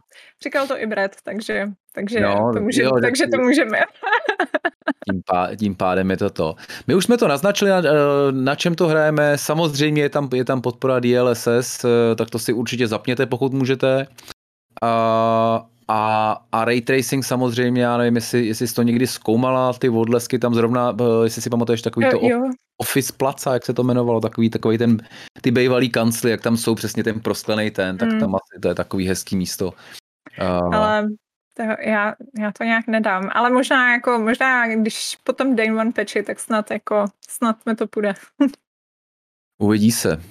[0.43, 3.77] říkal to i Brad, takže, takže, jo, to, může, jo, takže to můžeme.
[5.11, 6.55] tím, pá, tím pádem je to to.
[6.87, 7.81] My už jsme to naznačili, na,
[8.31, 12.87] na čem to hrajeme, samozřejmě je tam, je tam podpora DLSS, tak to si určitě
[12.87, 14.07] zapněte, pokud můžete.
[14.83, 19.89] Uh, a, a ray tracing samozřejmě, já nevím, jestli, jestli jsi to někdy zkoumala, ty
[19.89, 22.49] odlesky tam zrovna, eh, jestli si pamatuješ takový to jo.
[22.77, 24.97] Office Placa, jak se to jmenovalo, takový, takový ten,
[25.41, 28.19] ty bývalý kancly, jak tam jsou přesně ten prosklený ten, tak hmm.
[28.19, 29.73] tam asi to je takový hezký místo.
[30.41, 31.07] Uh, Ale
[31.57, 36.23] to, já, já to nějak nedám, ale možná jako, možná když potom day one patchy,
[36.23, 38.13] tak snad jako, snad mi to půjde.
[39.57, 40.21] Uvidí se.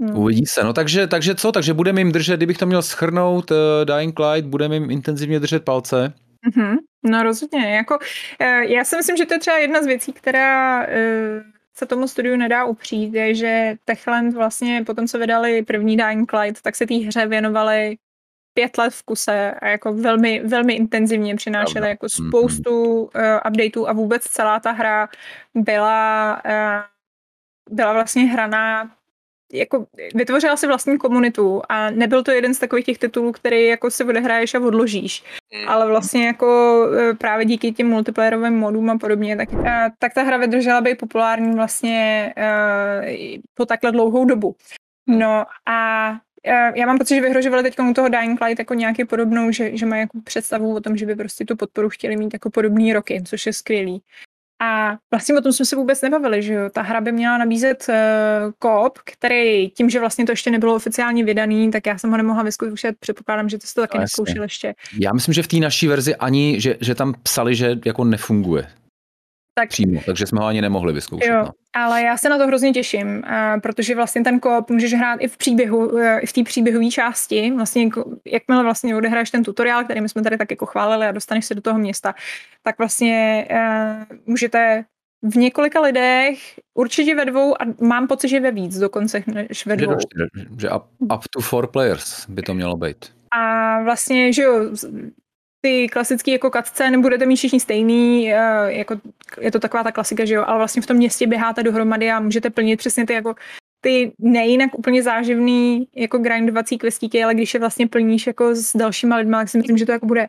[0.00, 0.16] Hmm.
[0.16, 0.64] Uvidí se.
[0.64, 1.52] No takže, takže co?
[1.52, 5.64] Takže budeme jim držet, kdybych to měl schrnout, uh, Dying Light, budeme jim intenzivně držet
[5.64, 6.12] palce.
[6.48, 6.76] Mm-hmm.
[7.04, 7.76] No rozhodně.
[7.76, 7.98] Jako,
[8.40, 10.92] uh, já si myslím, že to je třeba jedna z věcí, která uh,
[11.74, 16.62] se tomu studiu nedá upřít, je, že Techland vlastně potom, co vydali první Dying Light,
[16.62, 17.96] tak se té hře věnovali
[18.56, 22.28] pět let v kuse a jako velmi, velmi intenzivně přinášeli jako mhm.
[22.28, 23.08] spoustu uh,
[23.48, 25.08] updateů a vůbec celá ta hra
[25.54, 28.90] byla, uh, byla vlastně hraná
[29.52, 33.90] jako vytvořila si vlastní komunitu a nebyl to jeden z takových těch titulů, který jako
[33.90, 35.24] si odehraješ a odložíš.
[35.54, 35.68] Mm.
[35.68, 40.22] Ale vlastně jako e, právě díky těm multiplayerovým modům a podobně, tak, a, tak ta
[40.22, 44.56] hra vydržela být populární vlastně uh, po takhle dlouhou dobu.
[45.06, 46.10] No a
[46.74, 49.86] já mám pocit, že vyhrožovali teď u toho Dying Light jako nějaký podobnou, že, že
[49.86, 53.22] mají jako představu o tom, že by prostě tu podporu chtěli mít jako podobný roky,
[53.26, 54.02] což je skvělý.
[54.62, 56.70] A vlastně o tom jsme se vůbec nebavili, že jo.
[56.70, 57.94] Ta hra by měla nabízet uh,
[58.58, 62.42] koop, který tím, že vlastně to ještě nebylo oficiálně vydaný, tak já jsem ho nemohla
[62.42, 62.96] vyzkoušet.
[63.00, 64.74] Předpokládám, že ty jsi to taky no, neskoušel ještě.
[65.00, 68.66] Já myslím, že v té naší verzi ani, že, že tam psali, že jako nefunguje
[69.58, 71.28] tak, přímo, takže jsme ho ani nemohli vyzkoušet.
[71.28, 71.50] Jo, no.
[71.74, 75.28] ale já se na to hrozně těším, uh, protože vlastně ten kop můžeš hrát i
[75.28, 79.84] v příběhu, uh, i v té příběhové části, vlastně jako, jakmile vlastně odehraješ ten tutoriál,
[79.84, 82.14] který my jsme tady tak jako chválili a dostaneš se do toho města,
[82.62, 84.84] tak vlastně uh, můžete
[85.22, 86.38] v několika lidech,
[86.74, 89.92] určitě ve dvou a mám pocit, že ve víc dokonce než ve dvou.
[89.92, 90.26] Že,
[90.60, 92.96] že up, up to four players by to mělo být.
[93.30, 94.70] A vlastně, že jo,
[95.66, 98.94] ty klasické jako cutscény budete mít všichni stejný, eh, jako
[99.40, 102.20] je to taková ta klasika, že jo, ale vlastně v tom městě běháte dohromady a
[102.20, 103.34] můžete plnit přesně ty jako
[103.80, 109.16] ty nejinak úplně záživný jako grindovací questíky, ale když je vlastně plníš jako s dalšíma
[109.16, 110.26] lidma, tak si myslím, že to jako bude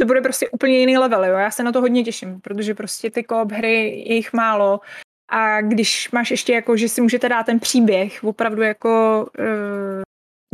[0.00, 1.36] to bude prostě úplně jiný level, jo.
[1.36, 4.80] Já se na to hodně těším, protože prostě ty koop hry je jich málo
[5.30, 10.02] a když máš ještě jako, že si můžete dát ten příběh, opravdu jako uh,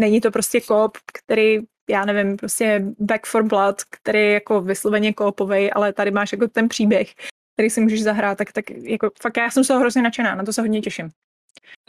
[0.00, 1.58] není to prostě koop, který
[1.90, 6.48] já nevím, prostě Back for Blood, který je jako vysloveně koopovej, ale tady máš jako
[6.48, 7.14] ten příběh,
[7.56, 10.52] který si můžeš zahrát, tak, tak jako fakt já jsem se hrozně nadšená, na to
[10.52, 11.08] se hodně těším.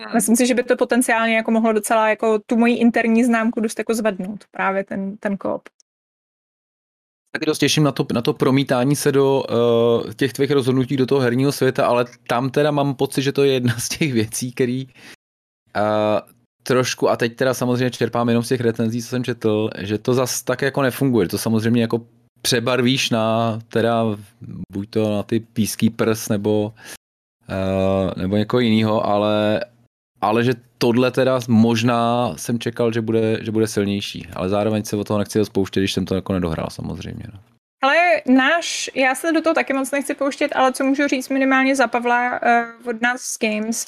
[0.01, 0.13] Hmm.
[0.13, 3.79] Myslím si, že by to potenciálně jako mohlo docela jako tu moji interní známku dost
[3.79, 5.69] jako zvednout, právě ten, ten koop.
[7.31, 11.05] Taky dost těším na to, na to promítání se do uh, těch tvých rozhodnutí do
[11.05, 14.53] toho herního světa, ale tam teda mám pocit, že to je jedna z těch věcí,
[14.53, 14.91] který uh,
[16.63, 20.13] trošku, a teď teda samozřejmě čerpám jenom z těch recenzí, co jsem četl, že to
[20.13, 21.27] zas tak jako nefunguje.
[21.27, 22.01] To samozřejmě jako
[22.41, 24.03] přebarvíš na teda
[24.71, 26.73] buď to na ty píský prs nebo
[27.49, 29.65] uh, nebo někoho jiného, ale,
[30.21, 34.95] ale že tohle teda možná jsem čekal, že bude, že bude silnější, ale zároveň se
[34.95, 37.23] o toho nechci spouštět, když jsem to jako nedohrál samozřejmě.
[37.33, 37.39] No.
[37.83, 37.95] Ale
[38.27, 41.87] náš, já se do toho taky moc nechci pouštět, ale co můžu říct minimálně za
[41.87, 43.87] Pavla uh, od nás Games,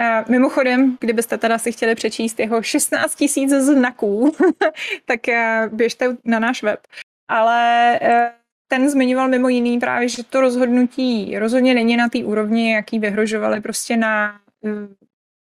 [0.00, 4.32] Uh, mimochodem, kdybyste teda si chtěli přečíst jeho 16 tisíc znaků,
[5.04, 6.80] tak uh, běžte na náš web.
[7.28, 8.08] Ale uh,
[8.68, 13.60] ten zmiňoval mimo jiný právě, že to rozhodnutí rozhodně není na té úrovni, jaký vyhrožovali
[13.60, 14.40] prostě na,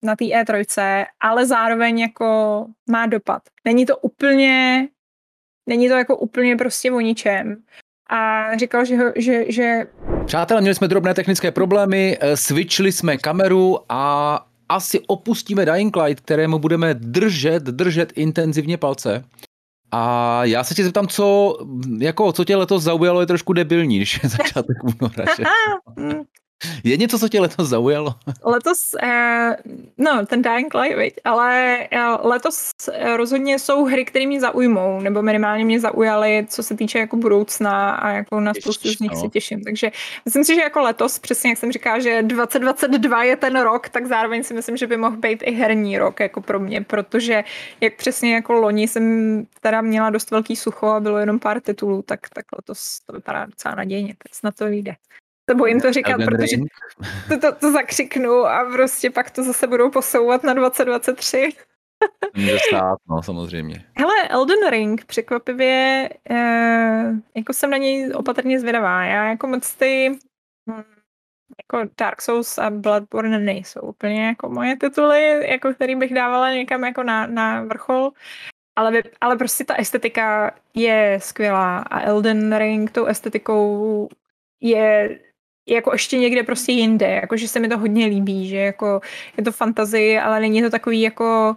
[0.02, 3.42] na té E3, ale zároveň jako má dopad.
[3.64, 4.88] Není to úplně,
[5.68, 7.64] není to jako úplně prostě o ničem
[8.12, 9.86] a říkal, že, že, že...
[10.24, 16.24] Přátelé, měli jsme drobné technické problémy, eh, switchli jsme kameru a asi opustíme Dying Light,
[16.24, 19.24] kterému budeme držet, držet intenzivně palce.
[19.92, 21.58] A já se tě zeptám, co,
[21.98, 25.24] jako, co tě letos zaujalo, je trošku debilní, když je začátek února.
[26.84, 28.14] Je něco, co tě letos zaujalo?
[28.44, 29.56] Letos, eh,
[29.98, 31.14] no, ten Dying Light, viď?
[31.24, 36.62] ale eh, letos eh, rozhodně jsou hry, které mě zaujmou, nebo minimálně mě zaujaly, co
[36.62, 39.20] se týče jako budoucna a jako na spoustu z nich no.
[39.20, 39.64] se těším.
[39.64, 39.90] Takže
[40.24, 44.06] myslím si, že jako letos, přesně jak jsem říkala, že 2022 je ten rok, tak
[44.06, 47.44] zároveň si myslím, že by mohl být i herní rok jako pro mě, protože
[47.80, 52.02] jak přesně jako loni jsem teda měla dost velký sucho a bylo jenom pár titulů,
[52.02, 54.94] tak, tak letos to vypadá docela nadějně, tak snad to vyjde
[55.52, 56.56] se bojím to říkat, Elden protože
[57.28, 61.48] to, to, to zakřiknu a prostě pak to zase budou posouvat na 2023.
[62.36, 63.84] Může stát, no samozřejmě.
[63.98, 69.04] Hele, Elden Ring, překvapivě, eh, jako jsem na něj opatrně zvědavá.
[69.04, 70.18] Já jako moc ty
[70.70, 70.82] hm,
[71.58, 76.84] jako Dark Souls a Bloodborne nejsou úplně jako moje tituly, jako který bych dávala někam
[76.84, 78.10] jako na, na vrchol.
[78.76, 84.08] Ale, ale prostě ta estetika je skvělá a Elden Ring tou estetikou
[84.60, 85.18] je
[85.68, 89.00] jako ještě někde prostě jinde, jakože se mi to hodně líbí, že jako
[89.36, 91.56] je to fantazy, ale není to takový jako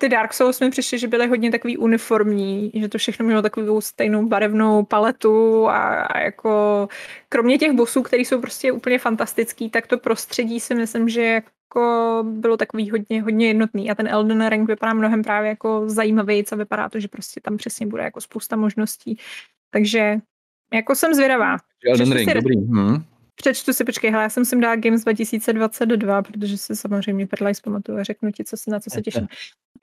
[0.00, 3.80] ty Dark Souls mi přišly, že byly hodně takový uniformní, že to všechno mělo takovou
[3.80, 6.88] stejnou barevnou paletu a, a jako
[7.28, 12.24] kromě těch bossů, který jsou prostě úplně fantastický, tak to prostředí si myslím, že jako
[12.28, 16.56] bylo takový hodně, hodně jednotný a ten Elden Ring vypadá mnohem právě jako zajímavý, co
[16.56, 19.18] vypadá to, že prostě tam přesně bude jako spousta možností.
[19.70, 20.16] Takže
[20.72, 21.56] jako jsem zvědavá.
[21.90, 22.56] Elden Ring, si, dobrý.
[22.56, 23.04] Hmm.
[23.38, 27.98] Přečtu si, počkej, hele, já jsem sem dala Games 2022, protože si samozřejmě Perlaj zpamatuju
[27.98, 29.28] a řeknu ti, co, na co se těším.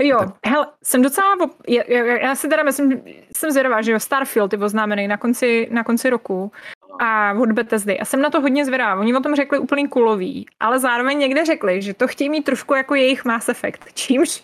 [0.01, 1.28] Jo, hele, jsem docela,
[1.68, 3.01] já, já, já si teda myslím,
[3.38, 6.51] jsem zvědavá, že jo, Starfield je oznámený na konci, na konci roku
[6.99, 7.99] a od Bethesdy.
[7.99, 8.99] A jsem na to hodně zvědavá.
[8.99, 12.74] Oni o tom řekli úplný kulový, ale zároveň někde řekli, že to chtějí mít trošku
[12.74, 14.43] jako jejich Mass Effect, čímž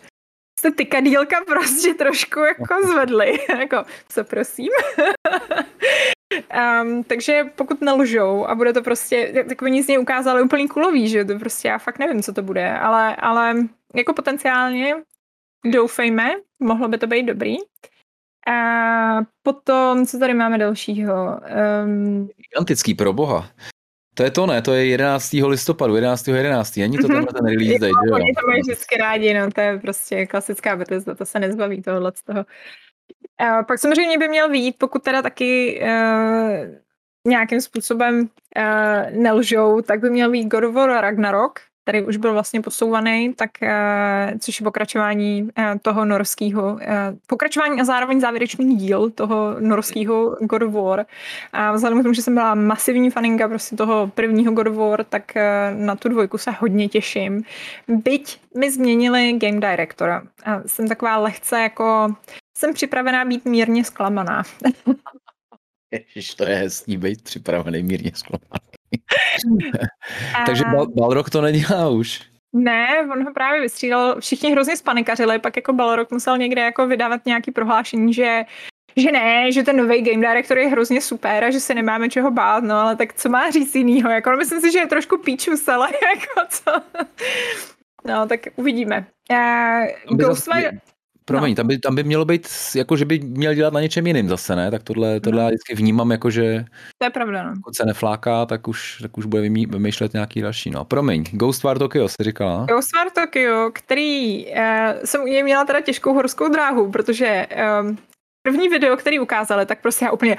[0.59, 3.39] se ty kadílka prostě trošku jako zvedly.
[3.59, 4.69] jako, co prosím?
[6.81, 11.09] Um, takže pokud nelžou a bude to prostě, tak oni z něj ukázali úplný kulový,
[11.09, 13.55] že to prostě já fakt nevím, co to bude, ale, ale
[13.95, 14.95] jako potenciálně
[15.65, 16.29] doufejme,
[16.59, 17.55] mohlo by to být dobrý.
[18.47, 21.39] A potom, co tady máme dalšího?
[21.85, 22.29] Um...
[22.49, 23.49] Gigantický, pro boha.
[24.13, 24.61] To je to, ne?
[24.61, 25.33] To je 11.
[25.33, 26.27] listopadu, 11.
[26.27, 26.77] 11.
[26.77, 27.25] Není to mm-hmm.
[27.25, 28.15] ten release date, jo?
[28.15, 32.11] Oni to mají vždycky rádi, no, to je prostě klasická Bethesda, to se nezbaví tohohle
[32.15, 32.45] z toho.
[33.41, 36.81] Uh, pak samozřejmě by měl výjít, pokud teda taky uh,
[37.27, 42.33] nějakým způsobem uh, nelžou, tak by měl být God of War Ragnarok, který už byl
[42.33, 46.79] vlastně posouvaný, tak, uh, což je pokračování uh, toho norského, uh,
[47.27, 51.05] pokračování a zároveň závěrečný díl toho norského God of War.
[51.53, 55.03] A vzhledem k tomu, že jsem byla masivní faninka prostě toho prvního God of War,
[55.03, 57.43] tak uh, na tu dvojku se hodně těším.
[57.87, 60.23] Byť mi změnili game directora.
[60.45, 62.15] A jsem taková lehce jako
[62.61, 64.43] jsem připravená být mírně zklamaná.
[65.91, 68.67] Ježiš, to je hezký být připravený mírně zklamaný.
[70.45, 72.21] Takže Bal- Balrog to nedělá už.
[72.55, 77.25] Ne, on ho právě vystřídal, všichni hrozně spanikařili, pak jako Balrog musel někde jako vydávat
[77.25, 78.43] nějaký prohlášení, že
[78.97, 82.31] že ne, že ten nový game director je hrozně super a že se nemáme čeho
[82.31, 85.17] bát, no ale tak co má říct jinýho, jako no, myslím si, že je trošku
[85.17, 86.71] píčus, ale jako co.
[88.05, 89.05] No, tak uvidíme.
[89.31, 90.71] Uh, Ghostwire...
[91.31, 91.55] Promiň, no.
[91.55, 94.55] tam, by, tam by mělo být, jako že by měl dělat na něčem jiným zase,
[94.55, 94.71] ne?
[94.71, 95.43] Tak tohle, tohle no.
[95.43, 96.65] já vždycky vnímám jako, že
[96.97, 97.53] to je pravda, no.
[97.55, 100.69] pokud se nefláká, tak už, tak už bude vymýšlet nějaký další.
[100.69, 101.23] No, promiň,
[101.63, 102.65] War Tokyo si říkala.
[102.69, 104.53] War Tokyo, který uh,
[105.05, 107.47] jsem u něj měla teda těžkou horskou dráhu, protože
[107.81, 107.97] um,
[108.43, 110.35] první video, který ukázali, tak prostě já úplně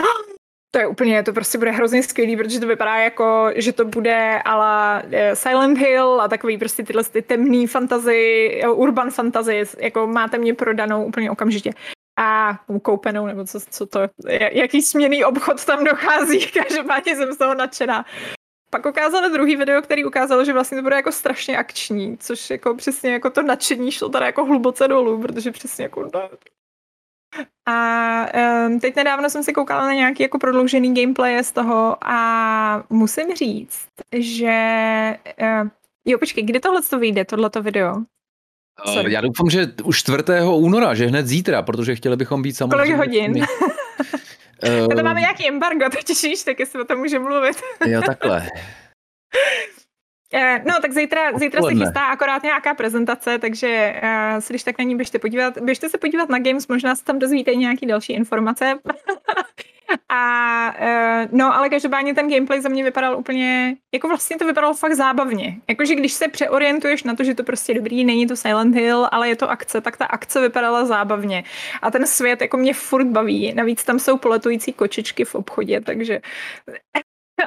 [0.75, 4.43] to je úplně, to prostě bude hrozně skvělý, protože to vypadá jako, že to bude
[4.45, 10.39] ala eh, Silent Hill a takový prostě tyhle ty temný fantasy, urban fantasy, jako máte
[10.39, 11.71] mě prodanou úplně okamžitě.
[12.19, 14.01] A koupenou, nebo co, co to,
[14.53, 18.05] jaký směný obchod tam dochází, každopádně jsem z toho nadšená.
[18.71, 22.75] Pak ukázali druhý video, který ukázalo, že vlastně to bude jako strašně akční, což jako
[22.75, 26.31] přesně jako to nadšení šlo tady jako hluboce dolů, protože přesně jako no,
[27.69, 28.27] a
[28.67, 33.35] um, teď nedávno jsem si koukala na nějaký jako prodloužený gameplay z toho a musím
[33.35, 34.55] říct, že
[35.43, 35.69] uh,
[36.05, 37.97] jo, počkej, kdy tohle to vyjde, tohleto video?
[38.87, 40.19] Uh, Já doufám, že už 4.
[40.55, 42.97] února, že hned zítra, protože chtěli bychom být samozřejmě...
[42.97, 43.45] Kolik hodin?
[44.83, 47.57] uh, to máme nějaký embargo, totiž víš, tak jestli o tom můžeme mluvit.
[47.87, 48.49] jo, takhle.
[50.35, 54.01] Eh, no, tak zítra, zítra se chystá akorát nějaká prezentace, takže
[54.37, 55.59] uh, když tak na ní běžte podívat.
[55.59, 58.75] Běžte se podívat na Games, možná se tam dozvíte nějaký další informace.
[60.09, 64.75] A uh, no, ale každopádně ten gameplay za mě vypadal úplně, jako vlastně to vypadalo
[64.75, 65.57] fakt zábavně.
[65.69, 69.29] Jakože když se přeorientuješ na to, že to prostě dobrý, není to Silent Hill, ale
[69.29, 71.45] je to akce, tak ta akce vypadala zábavně.
[71.83, 73.55] A ten svět jako mě furt baví.
[73.55, 76.21] Navíc tam jsou poletující kočičky v obchodě, takže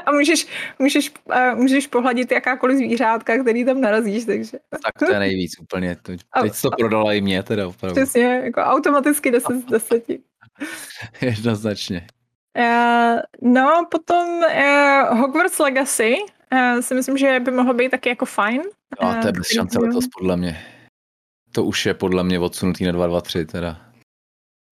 [0.06, 0.48] a můžeš,
[0.80, 1.12] můžeš,
[1.56, 4.58] můžeš pohladit jakákoliv zvířátka, který tam narazíš, takže.
[4.70, 5.96] Tak to je nejvíc úplně.
[5.96, 6.22] Teď
[6.62, 8.02] to prodala i mě teda opravdu.
[8.02, 10.04] Přesně, jako automaticky 10 z 10.
[11.22, 12.08] Jednoznačně.
[12.58, 16.16] Uh, no, potom uh, Hogwarts Legacy
[16.54, 18.62] uh, si myslím, že by mohlo být taky jako fajn.
[19.04, 20.66] No, to je bez šance letos podle mě.
[21.52, 23.85] To už je podle mě odsunutý na 2-2-3 teda.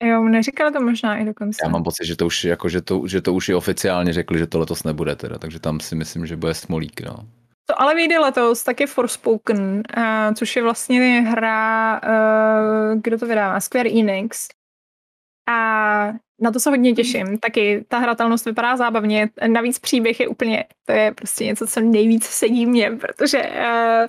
[0.03, 1.57] Jo, neříkali to možná i dokonce.
[1.63, 4.39] Já mám pocit, že to už, jako, že to, že to už je oficiálně řekli,
[4.39, 7.15] že to letos nebude teda, takže tam si myslím, že bude smolík, no.
[7.65, 13.25] To ale vyjde letos, tak je Forspoken, uh, což je vlastně hra, uh, kdo to
[13.25, 14.47] vydává, Square Enix.
[15.49, 17.37] A na to se hodně těším.
[17.37, 19.29] Taky ta hratelnost vypadá zábavně.
[19.47, 24.07] Navíc příběh je úplně, to je prostě něco, co nejvíc sedí mě, protože uh,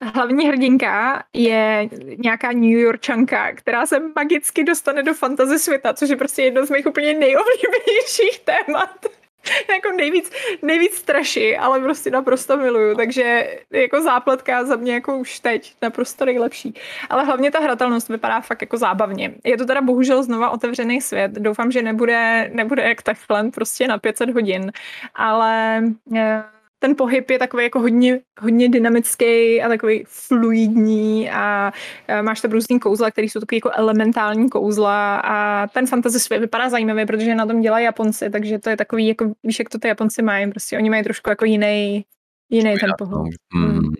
[0.00, 1.88] hlavní hrdinka je
[2.18, 6.70] nějaká New Yorkčanka, která se magicky dostane do fantasy světa, což je prostě jedno z
[6.70, 9.06] mých úplně nejoblíbenějších témat.
[9.70, 10.32] jako nejvíc,
[10.62, 16.24] nejvíc straší, ale prostě naprosto miluju, takže jako zápletka za mě jako už teď naprosto
[16.24, 16.74] nejlepší.
[17.10, 19.34] Ale hlavně ta hratelnost vypadá fakt jako zábavně.
[19.44, 23.98] Je to teda bohužel znova otevřený svět, doufám, že nebude, nebude jak Techland prostě na
[23.98, 24.72] 500 hodin,
[25.14, 25.82] ale
[26.16, 26.42] eh,
[26.82, 31.72] ten pohyb je takový jako hodně, hodně dynamický a takový fluidní a
[32.22, 36.70] máš tam různý kouzla, které jsou takový jako elementální kouzla a ten fantasy svět vypadá
[36.70, 39.88] zajímavě, protože na tom dělají Japonci, takže to je takový, jako víš, jak to ty
[39.88, 42.04] Japonci mají, prostě oni mají trošku jako jiný,
[42.50, 43.32] jiný ten pohled.
[43.54, 43.92] Mm.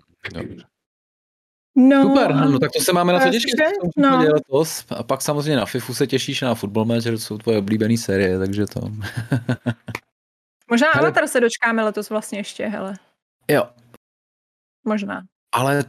[1.75, 3.55] No, Super, no tak to se máme na co těšit.
[3.97, 4.25] No.
[4.33, 4.85] Letos.
[4.89, 8.39] A pak samozřejmě na FIFU se těšíš na Football Manager, to jsou tvoje oblíbené série,
[8.39, 8.81] takže to...
[10.71, 12.93] Možná hele, Avatar se dočkáme letos vlastně ještě, hele.
[13.47, 13.63] Jo.
[14.85, 15.21] Možná.
[15.55, 15.83] Ale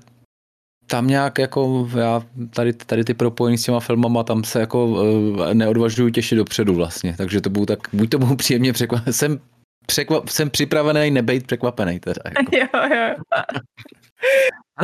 [0.86, 2.22] tam nějak jako já
[2.54, 7.14] tady, tady ty propojení s těma filmama, tam se jako uh, neodvažuju těšit dopředu vlastně,
[7.16, 9.40] takže to budu tak, buď to budu příjemně překvapený, jsem,
[9.86, 12.22] překvap, jsem připravený nebejt překvapený teda.
[12.52, 12.76] Jako.
[12.76, 13.14] jo, jo.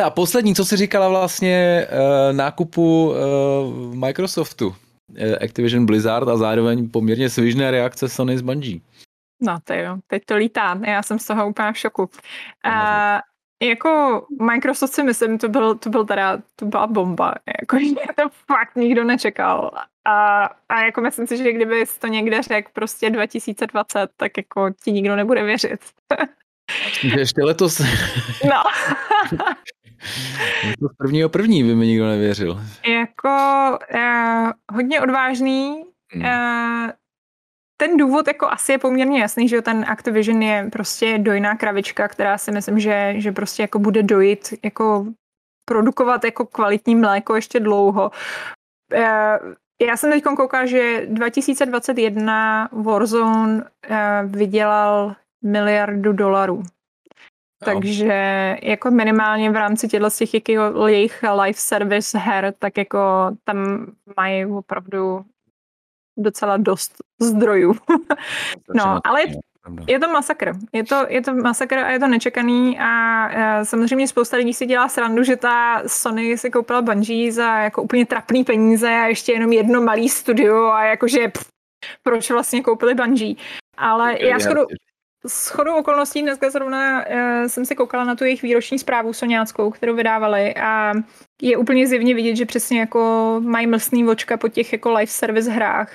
[0.04, 4.76] a poslední, co jsi říkala vlastně uh, nákupu uh, Microsoftu,
[5.44, 8.80] Activision Blizzard a zároveň poměrně svižné reakce Sony z Bungie.
[9.40, 12.10] No to jo, teď to lítá, já jsem z toho úplně v šoku.
[12.64, 13.20] A,
[13.62, 17.76] jako Microsoft si myslím, to, byl, to byl teda, to byla bomba, jako
[18.16, 19.70] to fakt nikdo nečekal.
[20.04, 24.92] A, a jako myslím si, že kdyby to někde řekl prostě 2020, tak jako ti
[24.92, 25.80] nikdo nebude věřit.
[27.02, 27.80] Ještě letos.
[28.44, 28.62] No.
[30.80, 32.60] to prvního první by mi nikdo nevěřil.
[32.88, 33.28] Jako
[33.94, 36.24] uh, hodně odvážný, hmm.
[36.24, 36.90] uh,
[37.80, 42.38] ten důvod jako asi je poměrně jasný, že ten Activision je prostě dojná kravička, která
[42.38, 45.06] si myslím, že, že prostě jako bude dojít, jako
[45.64, 48.10] produkovat jako kvalitní mléko ještě dlouho.
[48.94, 49.38] Eh,
[49.80, 55.14] já jsem teď koukala, že 2021 Warzone eh, vydělal
[55.44, 56.62] miliardu dolarů.
[57.64, 60.34] Takže jako minimálně v rámci těchto těch
[60.86, 62.98] jejich live service her, tak jako
[63.44, 65.24] tam mají opravdu
[66.18, 67.74] docela dost zdrojů.
[68.74, 69.22] no, ale
[69.86, 70.52] je, to masakr.
[70.72, 74.88] Je to, je to masakr a je to nečekaný a samozřejmě spousta lidí si dělá
[74.88, 79.52] srandu, že ta Sony si koupila Bungie za jako úplně trapný peníze a ještě jenom
[79.52, 81.48] jedno malý studio a jakože pff,
[82.02, 83.34] proč vlastně koupili Bungie.
[83.76, 84.66] Ale já skoro,
[85.28, 89.70] s chodou okolností dneska zrovna uh, jsem se koukala na tu jejich výroční zprávu soňáckou,
[89.70, 90.92] kterou vydávali a
[91.42, 95.50] je úplně zjevně vidět, že přesně jako mají mlsný vočka po těch jako live service
[95.50, 95.92] hrách,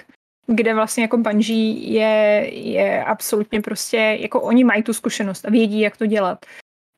[0.48, 5.82] kde vlastně jako Bungie je, je absolutně prostě, jako oni mají tu zkušenost a vědí,
[5.82, 6.46] jak to dělat.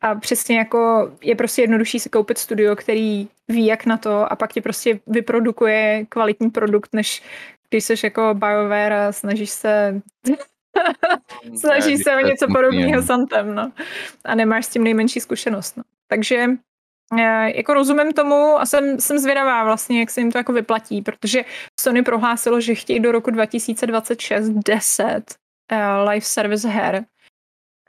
[0.02, 4.36] A přesně jako je prostě jednodušší si koupit studio, který ví, jak na to a
[4.36, 7.24] pak ti prostě vyprodukuje kvalitní produkt, než
[7.70, 10.02] když jsi jako BioWare a snažíš se
[11.60, 13.72] snažíš se o něco podobného santem, no.
[14.26, 15.84] A nemáš s tím nejmenší zkušenost, no.
[16.08, 16.48] Takže
[17.14, 21.02] Eh, jako rozumím tomu a jsem, jsem zvědavá vlastně, jak se jim to jako vyplatí,
[21.02, 21.46] protože
[21.80, 25.36] Sony prohlásilo, že chtějí do roku 2026 10
[25.72, 27.06] uh, live service her.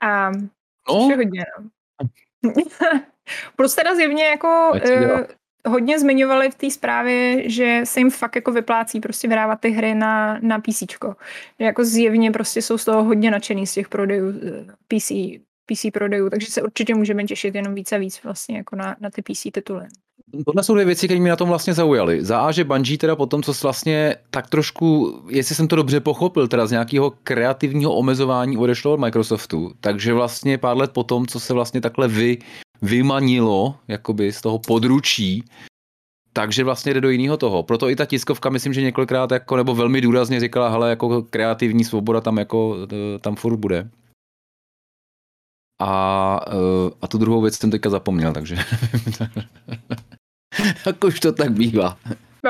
[0.01, 0.93] A no.
[0.93, 2.53] hodně, no.
[3.55, 5.23] Plus teda zjevně jako uh,
[5.67, 9.95] hodně zmiňovali v té zprávě, že se jim fakt jako vyplácí prostě vydávat ty hry
[9.95, 10.83] na, na PC.
[11.59, 15.11] Jako zjevně prostě jsou z toho hodně nadšený z těch prodejů eh, PC,
[15.65, 19.09] PC prodejů, takže se určitě můžeme těšit jenom víc a víc vlastně jako na, na
[19.09, 19.85] ty PC tituly.
[20.45, 22.25] tohle jsou dvě věci, které mě na tom vlastně zaujaly.
[22.25, 26.47] Za A, že Bungie teda potom, co vlastně tak trošku, jestli jsem to dobře pochopil,
[26.47, 31.53] teda z nějakého kreativního omezování odešlo od Microsoftu, takže vlastně pár let potom, co se
[31.53, 32.37] vlastně takhle vy,
[32.81, 35.43] vymanilo jakoby z toho područí,
[36.33, 37.63] takže vlastně jde do jiného toho.
[37.63, 41.83] Proto i ta tiskovka, myslím, že několikrát jako, nebo velmi důrazně říkala, hele, jako kreativní
[41.83, 42.77] svoboda tam jako,
[43.15, 43.89] e, tam furt bude.
[45.81, 46.51] A, e,
[47.01, 48.55] a tu druhou věc jsem teďka zapomněl, takže
[50.85, 51.97] jak už to tak bývá.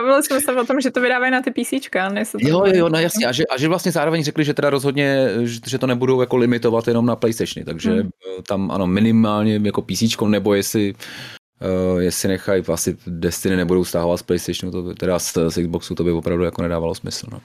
[0.08, 1.72] Bavili jsme se o tom, že to vydávají na ty PC,
[2.14, 2.24] ne?
[2.40, 3.26] Jo, jo, jo, no jasně.
[3.26, 6.88] A že, a že vlastně zároveň řekli, že teda rozhodně, že, to nebudou jako limitovat
[6.88, 8.10] jenom na PlayStation, takže hmm.
[8.48, 10.96] tam ano, minimálně jako PC, nebo jestli
[11.92, 16.04] Uh, jestli nechají, asi Destiny nebudou stáhovat z PlayStationu, to, teda z, z Xboxu, to
[16.04, 17.28] by opravdu jako nedávalo smysl.
[17.32, 17.42] No,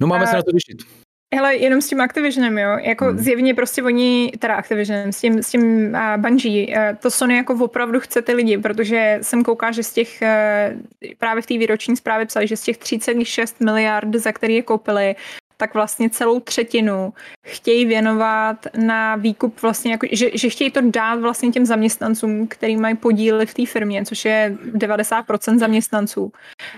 [0.00, 0.26] no máme a...
[0.26, 1.01] se na to těšit.
[1.34, 3.18] Hele, jenom s tím Activisionem, jo, jako hmm.
[3.18, 7.54] zjevně prostě oni, teda Activisionem, s tím, s tím uh, Bungie, uh, to Sony jako
[7.54, 11.96] opravdu chce ty lidi, protože jsem kouká, že z těch, uh, právě v té výroční
[11.96, 15.16] zprávě psali, že z těch 3,6 miliard, za který je koupili,
[15.56, 17.12] tak vlastně celou třetinu
[17.46, 22.76] chtějí věnovat na výkup vlastně, jako, že, že chtějí to dát vlastně těm zaměstnancům, který
[22.76, 26.32] mají podíly v té firmě, což je 90% zaměstnanců.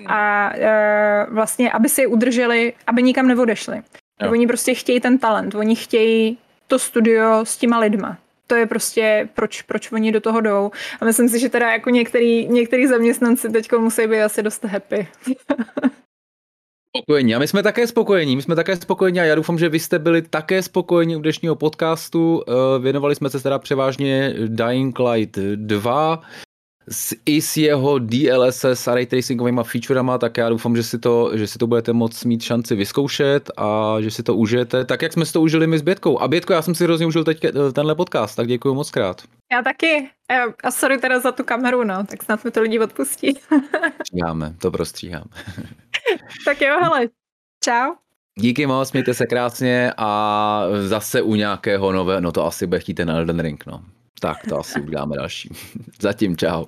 [0.07, 3.83] A e, vlastně, aby si je udrželi, aby nikam neodešli.
[4.23, 4.31] Jo.
[4.31, 8.19] Oni prostě chtějí ten talent, oni chtějí to studio s těma lidma.
[8.47, 10.71] To je prostě, proč, proč oni do toho jdou.
[11.01, 15.09] A myslím si, že teda jako některý, některý zaměstnanci teď musí být asi dost happy.
[16.97, 17.35] Spokojení.
[17.35, 18.37] A my jsme také spokojení.
[18.37, 21.57] My jsme také spokojení a já doufám, že vy jste byli také spokojení u dnešního
[21.57, 22.43] podcastu.
[22.49, 26.23] Eh, věnovali jsme se teda převážně Dying Light 2
[26.89, 31.31] s, i s jeho DLSS a ray tracingovými featurema, tak já doufám, že si, to,
[31.35, 35.13] že si to budete moc mít šanci vyzkoušet a že si to užijete, tak jak
[35.13, 36.19] jsme si to užili my s Bětkou.
[36.19, 39.23] A Bětko, já jsem si hrozně užil teď eh, tenhle podcast, tak děkuji moc krát.
[39.53, 40.11] Já taky.
[40.65, 43.35] A sorry teda za tu kameru, no, tak snad mi to lidi odpustí.
[44.07, 45.25] Stříháme, to prostříháme.
[46.45, 47.09] tak jo, hele,
[47.65, 47.93] čau.
[48.39, 52.95] Díky moc, mějte se krásně a zase u nějakého nového, no to asi bude chtít
[52.95, 53.83] ten Elden Ring, no.
[54.21, 55.51] Tak to asi uděláme další.
[56.01, 56.65] Zatím čau.